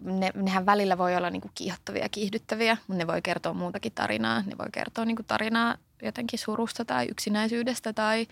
[0.00, 3.92] ne, nehän välillä voi olla niin kuin kiihottavia ja kiihdyttäviä, mutta ne voi kertoa muutakin
[3.92, 4.42] tarinaa.
[4.42, 8.26] Ne voi kertoa niin kuin tarinaa jotenkin surusta tai yksinäisyydestä tai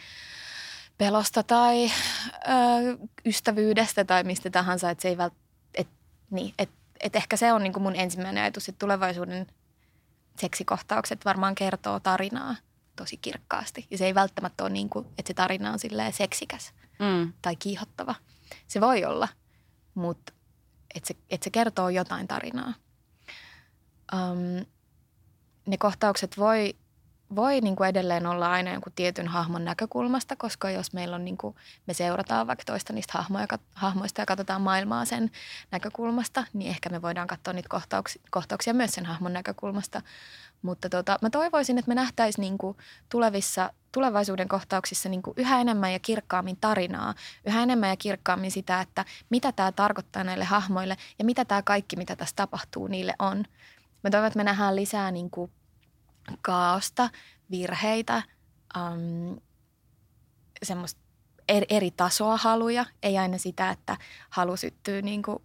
[0.98, 1.90] pelosta tai ö,
[3.26, 4.90] ystävyydestä tai mistä tahansa.
[4.90, 5.34] Että se ei vält,
[5.74, 5.88] et,
[6.30, 9.46] niin, et, et ehkä se on niin kuin mun ensimmäinen ajatus, että tulevaisuuden
[10.40, 12.56] seksikohtaukset varmaan kertoo tarinaa
[12.96, 13.86] tosi kirkkaasti.
[13.90, 17.32] Ja se ei välttämättä ole niin kuin, että se tarina on silleen seksikäs mm.
[17.42, 18.14] tai kiihottava.
[18.68, 19.28] Se voi olla,
[19.94, 20.32] mutta
[20.94, 22.74] että se, että se kertoo jotain tarinaa.
[24.12, 24.66] Um,
[25.66, 26.74] ne kohtaukset voi
[27.36, 31.36] voi niin kuin edelleen olla aina jonkun tietyn hahmon näkökulmasta, koska jos meillä on, niin
[31.36, 35.30] kuin, me seurataan vaikka toista niistä hahmoja, hahmoista ja katsotaan maailmaa sen
[35.70, 40.02] näkökulmasta, niin ehkä me voidaan katsoa niitä kohtauksia, kohtauksia myös sen hahmon näkökulmasta.
[40.62, 42.76] Mutta tota, mä toivoisin, että me nähtäisiin niin kuin
[43.08, 47.14] tulevissa, tulevaisuuden kohtauksissa niin kuin yhä enemmän ja kirkkaammin tarinaa,
[47.46, 51.96] yhä enemmän ja kirkkaammin sitä, että mitä tämä tarkoittaa näille hahmoille ja mitä tämä kaikki,
[51.96, 53.44] mitä tässä tapahtuu, niille on.
[54.04, 55.50] Mä toivon, että me nähdään lisää niin kuin
[56.42, 57.10] kaaosta,
[57.50, 58.22] virheitä,
[58.76, 59.40] um,
[60.62, 61.00] semmoista
[61.48, 62.86] eri, eri tasoa haluja.
[63.02, 63.96] Ei aina sitä, että
[64.30, 65.38] halu syttyy niin kuin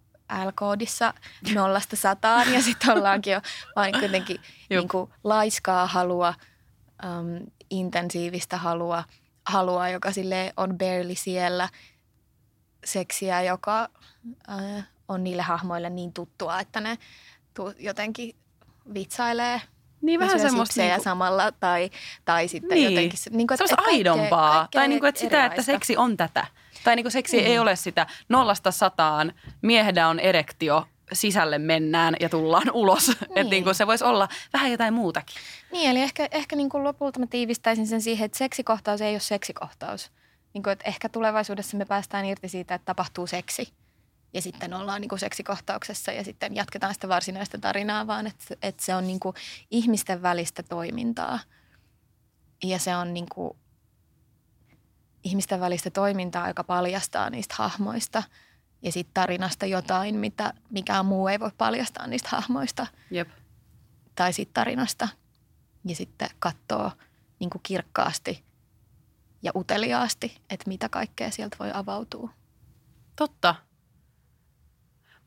[0.44, 1.14] L-koodissa
[1.54, 3.40] nollasta sataan ja sitten ollaankin jo
[3.76, 4.40] vain kuitenkin
[4.70, 6.34] niin kuin laiskaa halua,
[7.04, 9.04] um, intensiivistä halua,
[9.46, 11.68] halua, joka sille on barely siellä,
[12.84, 13.88] seksiä, joka
[14.48, 16.98] uh, on niille hahmoille niin tuttua, että ne
[17.54, 18.36] tu- jotenkin
[18.94, 19.60] vitsailee–
[20.02, 21.02] niin vähän semmoista niinku...
[21.02, 21.90] samalla tai,
[22.24, 22.94] tai sitten niin.
[22.94, 23.18] jotenkin...
[23.30, 24.58] Niin kuin, että, että aidompaa.
[24.58, 26.46] Kaikkea, tai niin kuin, että sitä, että seksi on tätä.
[26.84, 27.46] Tai niin kuin seksi niin.
[27.46, 33.06] ei ole sitä nollasta sataan, miehdä on erektio, sisälle mennään ja tullaan ulos.
[33.06, 33.16] Niin.
[33.20, 35.36] Että niin kuin se voisi olla vähän jotain muutakin.
[35.72, 39.20] Niin, eli ehkä, ehkä niin kuin lopulta mä tiivistäisin sen siihen, että seksikohtaus ei ole
[39.20, 40.10] seksikohtaus.
[40.54, 43.72] Niin kuin, että ehkä tulevaisuudessa me päästään irti siitä, että tapahtuu seksi
[44.34, 48.84] ja sitten ollaan niin kuin seksikohtauksessa ja sitten jatketaan sitä varsinaista tarinaa, vaan että, että
[48.84, 49.34] se on niin kuin
[49.70, 51.38] ihmisten välistä toimintaa.
[52.64, 53.56] Ja se on niin kuin
[55.24, 58.22] ihmisten välistä toimintaa, joka paljastaa niistä hahmoista
[58.82, 62.86] ja sitten tarinasta jotain, mitä mikään muu ei voi paljastaa niistä hahmoista.
[63.10, 63.28] Jep.
[64.14, 65.08] Tai sitten tarinasta.
[65.84, 66.92] Ja sitten katsoo
[67.38, 68.44] niin kuin kirkkaasti
[69.42, 72.30] ja uteliaasti, että mitä kaikkea sieltä voi avautua.
[73.16, 73.54] Totta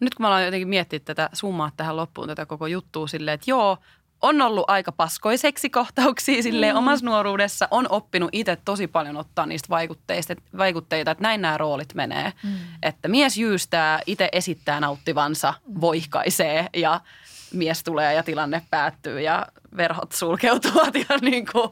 [0.01, 3.51] nyt kun mä aloin jotenkin miettiä tätä summaa tähän loppuun tätä koko juttua silleen, että
[3.51, 3.77] joo,
[4.21, 6.77] on ollut aika paskoiseksi kohtauksia silleen mm.
[6.77, 7.67] omassa nuoruudessa.
[7.71, 12.33] On oppinut itse tosi paljon ottaa niistä vaikutteista, vaikutteita, että näin nämä roolit menee.
[12.43, 12.55] Mm.
[12.83, 15.81] Että mies jyystää, itse esittää nauttivansa, mm.
[15.81, 17.01] voihkaisee ja
[17.53, 19.47] mies tulee ja tilanne päättyy ja
[19.77, 21.69] verhot sulkeutuvat ja niin kuin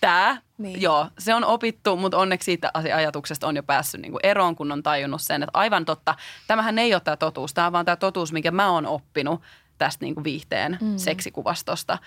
[0.00, 0.44] tämä.
[0.58, 0.82] Niin.
[0.82, 4.72] Joo, se on opittu, mutta onneksi siitä ajatuksesta on jo päässyt niin kuin eroon, kun
[4.72, 6.14] on tajunnut sen, että aivan totta,
[6.46, 9.40] tämähän ei ole tämä totuus, tämä on vaan tämä totuus, mikä mä oon oppinut
[9.78, 10.96] tästä niin kuin viihteen mm.
[10.96, 11.98] seksikuvastosta.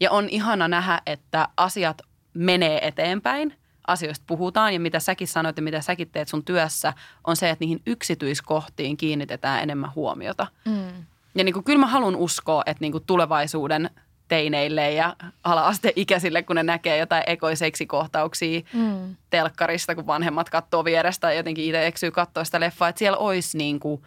[0.00, 2.02] Ja on ihana nähdä, että asiat
[2.34, 3.54] menee eteenpäin,
[3.86, 6.92] asioista puhutaan ja mitä säkin sanoit ja mitä säkin teet sun työssä,
[7.24, 10.46] on se, että niihin yksityiskohtiin kiinnitetään enemmän huomiota.
[10.64, 11.06] Mm.
[11.34, 13.90] Ja niin kuin, kyllä mä haluan uskoa, että niin kuin tulevaisuuden
[14.28, 19.16] teineille ja ala-asteikäisille, kun ne näkee jotain ekoiseksikohtauksia mm.
[19.30, 23.58] telkkarista, kun vanhemmat katsoo vierestä ja jotenkin itse eksyy katsoa sitä leffaa, että siellä olisi
[23.58, 24.02] niin kuin,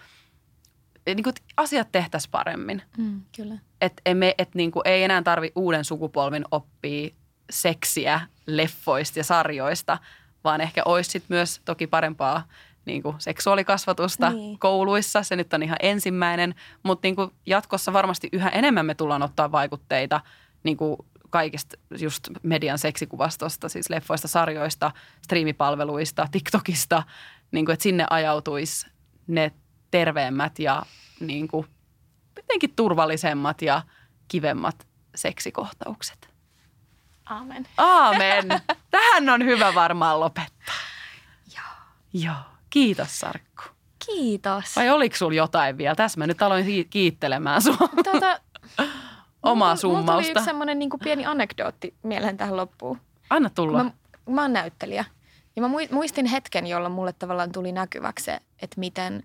[1.16, 2.82] niin kuin asiat tehtäisiin paremmin.
[2.98, 3.56] Mm, kyllä.
[3.82, 4.02] Että
[4.38, 7.10] et niin kuin, ei enää tarvi uuden sukupolvin oppia
[7.50, 9.98] seksiä leffoista ja sarjoista,
[10.44, 12.44] vaan ehkä olisi sit myös toki parempaa
[12.86, 14.60] niin kuin seksuaalikasvatusta Niin.
[14.60, 15.24] kouluissa.
[15.24, 19.52] Se nyt on ihan ensimmäinen, mutta niin kuin jatkossa varmasti yhä enemmän me tullaan ottaa
[19.52, 20.22] vaikutteita
[20.64, 20.98] niin kuin
[21.30, 24.92] kaikista just median seksikuvastosta, siis leffoista, sarjoista,
[25.22, 27.04] striimipalveluista, TikTokista,
[27.52, 28.88] niin kuin, että sinne ajautuisi
[29.28, 29.52] ne
[29.92, 30.84] terveemmät ja
[31.20, 31.68] niin kuin,
[32.36, 33.82] jotenkin turvallisemmat ja
[34.28, 36.30] kivemmat seksikohtaukset.
[37.26, 37.68] Aamen.
[37.78, 38.48] Aamen.
[38.92, 40.76] Tähän on hyvä varmaan lopettaa.
[41.56, 41.66] Joo.
[42.14, 42.36] Joo.
[42.70, 43.64] Kiitos Sarkku.
[44.06, 44.76] Kiitos.
[44.76, 45.96] Vai oliko sulla jotain vielä?
[45.96, 48.40] Tässä mä nyt aloin ki- kiittelemään sua Tuota,
[49.44, 50.32] omaa Mulla tuli summausta.
[50.32, 53.00] yksi semmoinen niin pieni anekdootti mieleen tähän loppuun.
[53.30, 53.84] Anna tulla.
[53.84, 53.92] Mä,
[54.30, 55.06] mä oon näyttelijä.
[55.56, 59.24] Ja mä mui- muistin hetken, jolloin mulle tavallaan tuli näkyväksi se, että miten,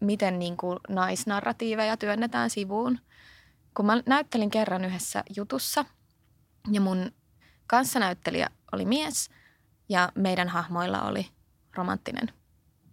[0.00, 2.98] miten niin kuin naisnarratiiveja työnnetään sivuun.
[3.74, 5.84] Kun mä näyttelin kerran yhdessä jutussa
[6.70, 7.12] ja mun
[7.66, 9.30] kanssanäyttelijä oli mies
[9.88, 11.26] ja meidän hahmoilla oli
[11.74, 12.32] romanttinen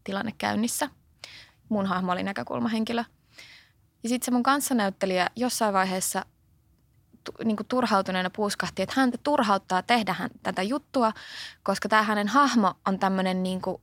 [0.04, 0.90] tilanne käynnissä.
[1.70, 3.04] Mun hahmo oli näkökulmahenkilö.
[4.04, 6.26] Ja sitten se mun kanssanäyttelijä jossain vaiheessa
[7.44, 11.12] niin kuin turhautuneena puuskahti, että häntä turhauttaa tehdä hän, tätä juttua,
[11.64, 13.82] koska tämä hänen hahmo on tämmöinen niin kuin,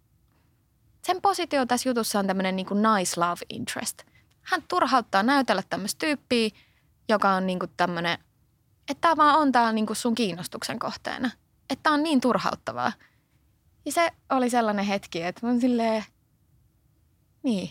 [1.02, 4.02] sen positio tässä jutussa on tämmöinen niin nice love interest.
[4.42, 6.50] Hän turhauttaa näytellä tämmöistä tyyppiä,
[7.08, 8.18] joka on niin kuin tämmöinen,
[8.88, 11.30] että tämä vaan on täällä niin kuin sun kiinnostuksen kohteena.
[11.70, 12.92] Että tämä on niin turhauttavaa.
[13.84, 16.04] Ja se oli sellainen hetki, että mä oon silleen,
[17.42, 17.70] niin,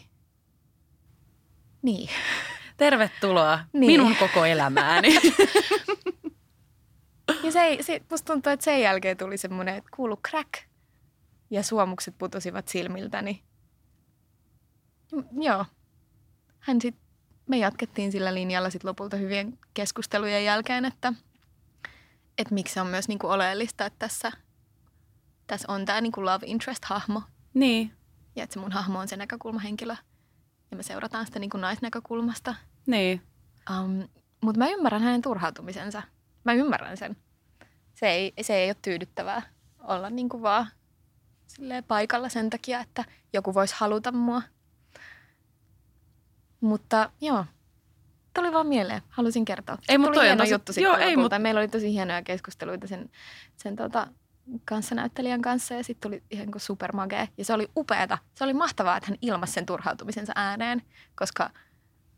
[1.81, 2.09] niin.
[2.77, 3.91] Tervetuloa Niin.
[3.91, 5.09] minun koko elämääni.
[7.43, 10.49] Ja se, ei- se, musta tuntuu, että sen jälkeen tuli semmoinen, että kuulu crack.
[11.51, 13.43] Ja suomukset putosivat silmiltäni.
[15.31, 15.65] Joo.
[16.59, 16.95] Hän sit,
[17.47, 21.13] me jatkettiin sillä linjalla sit lopulta hyvien keskustelujen jälkeen, että,
[22.37, 24.31] että miksi on myös niinku oleellista, että tässä,
[25.47, 27.21] tässä on tämä niinku love interest-hahmo.
[27.53, 27.93] niin,
[28.35, 29.95] Ja että se mun hahmo on se näkökulmahenkilö.
[30.71, 32.55] Ja me seurataan sitä niinku naisnäkökulmasta.
[32.85, 33.21] niin.
[33.69, 34.07] Um,
[34.41, 36.01] Mutta mä ymmärrän hänen turhautumisensa.
[36.43, 37.17] Mä ymmärrän sen.
[37.93, 39.41] Se ei, se ei ole tyydyttävää
[39.79, 40.67] olla niin kuin vaan
[41.55, 44.41] silleen paikalla sen takia, että joku voisi haluta mua.
[46.61, 47.45] Mutta joo,
[48.33, 49.01] tuli vaan mieleen.
[49.09, 49.77] Halusin kertoa.
[49.89, 51.91] Ei, mut tuli toi on hieno tosi- juttu sitten joo, ei, mut- Meillä oli tosi
[51.93, 53.09] hienoja keskusteluita sen,
[53.57, 54.07] sen tota,
[54.65, 57.27] kanssanäyttelijän kanssa ja sitten tuli ihan kuin supermagee.
[57.37, 58.17] Ja se oli upeata.
[58.33, 60.81] Se oli mahtavaa, että hän ilmaisi sen turhautumisensa ääneen,
[61.15, 61.49] koska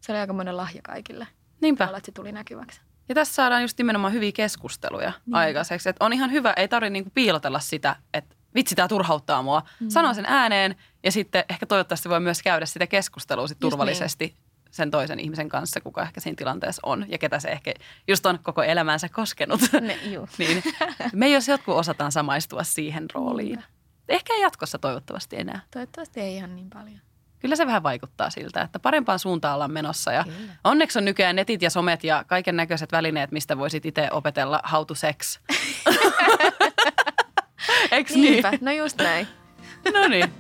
[0.02, 1.28] se oli aika monen lahja kaikille.
[1.62, 1.78] Niinpä.
[1.84, 2.82] Tavallaan, että se tuli näkyväksi.
[3.10, 5.36] Ja tässä saadaan just nimenomaan hyviä keskusteluja Niin.
[5.36, 5.90] aikaiseksi.
[5.90, 9.62] Että on ihan hyvä, ei tarvitse niinku piilotella sitä, että vitsi tämä turhauttaa mua.
[9.80, 9.90] Mm.
[9.90, 13.70] Sano sen ääneen ja sitten ehkä toivottavasti voi myös käydä sitä keskustelua sit niin.
[13.70, 14.36] turvallisesti
[14.72, 17.74] sen toisen ihmisen kanssa, kuka ehkä siinä tilanteessa on ja ketä se ehkä
[18.08, 19.62] just on koko elämänsä koskenut.
[19.82, 20.00] Ne,
[20.38, 20.64] niin
[21.14, 23.48] me jos jotkut osataan samaistua siihen rooliin.
[23.48, 23.64] Niinpä.
[24.10, 25.62] Ehkä ei jatkossa toivottavasti enää.
[25.72, 27.00] Toivottavasti ei ihan niin paljon.
[27.40, 30.12] Kyllä se vähän vaikuttaa siltä, että parempaan suuntaan ollaan menossa.
[30.12, 30.54] Ja Kyllä.
[30.64, 34.86] onneksi on nykyään netit ja somet ja kaiken näköiset välineet, mistä voisit itse opetella how
[34.86, 35.40] to sex.
[37.92, 38.22] Niin?
[38.22, 39.28] Niinpä, no just näin.
[39.94, 40.34] No niin,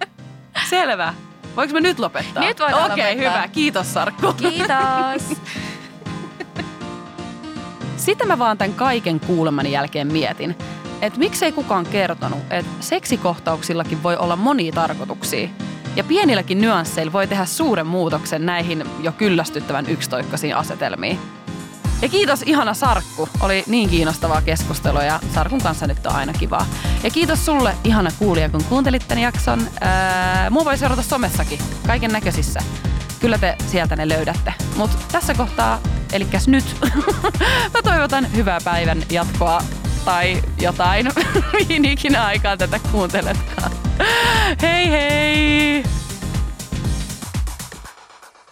[0.69, 1.13] selvä.
[1.55, 2.43] Voinko me nyt lopettaa?
[2.43, 3.33] Nyt voidaan Okei, lopettaa.
[3.33, 3.47] hyvä.
[3.47, 4.33] Kiitos Sarkku.
[4.33, 5.37] Kiitos.
[7.97, 10.55] Sitten mä vaan tämän kaiken kuulemani jälkeen mietin,
[11.01, 15.49] että miksei kukaan kertonut, että seksikohtauksillakin voi olla monia tarkoituksia.
[15.95, 21.19] Ja pienilläkin nyansseilla voi tehdä suuren muutoksen näihin jo kyllästyttävän yksitoikkoisiin asetelmiin.
[22.03, 23.29] Ja kiitos ihana Sarkku.
[23.39, 26.65] Oli niin kiinnostavaa keskustelua ja Sarkun kanssa nyt on aina kivaa.
[27.03, 29.67] Ja kiitos sulle ihana kuulija, kun kuuntelit tämän jakson.
[29.81, 32.59] Ää, mua voi seurata somessakin, kaiken näköisissä.
[33.19, 34.53] Kyllä te sieltä ne löydätte.
[34.75, 35.79] Mutta tässä kohtaa,
[36.13, 36.75] eli nyt,
[37.73, 39.61] mä toivotan hyvää päivän jatkoa
[40.05, 41.07] tai jotain,
[41.53, 43.71] mihin ikinä aikaan tätä kuunteletkaan.
[44.61, 46.02] Hei hei!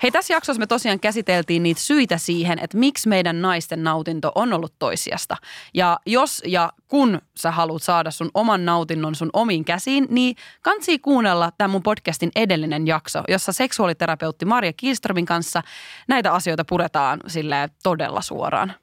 [0.03, 4.53] Hei, tässä jaksossa me tosiaan käsiteltiin niitä syitä siihen, että miksi meidän naisten nautinto on
[4.53, 5.37] ollut toisiasta.
[5.73, 10.99] Ja jos ja kun sä haluat saada sun oman nautinnon sun omiin käsiin, niin kansi
[10.99, 15.63] kuunnella tämän mun podcastin edellinen jakso, jossa seksuaaliterapeutti Maria Kielströmin kanssa
[16.07, 18.73] näitä asioita puretaan sille todella suoraan.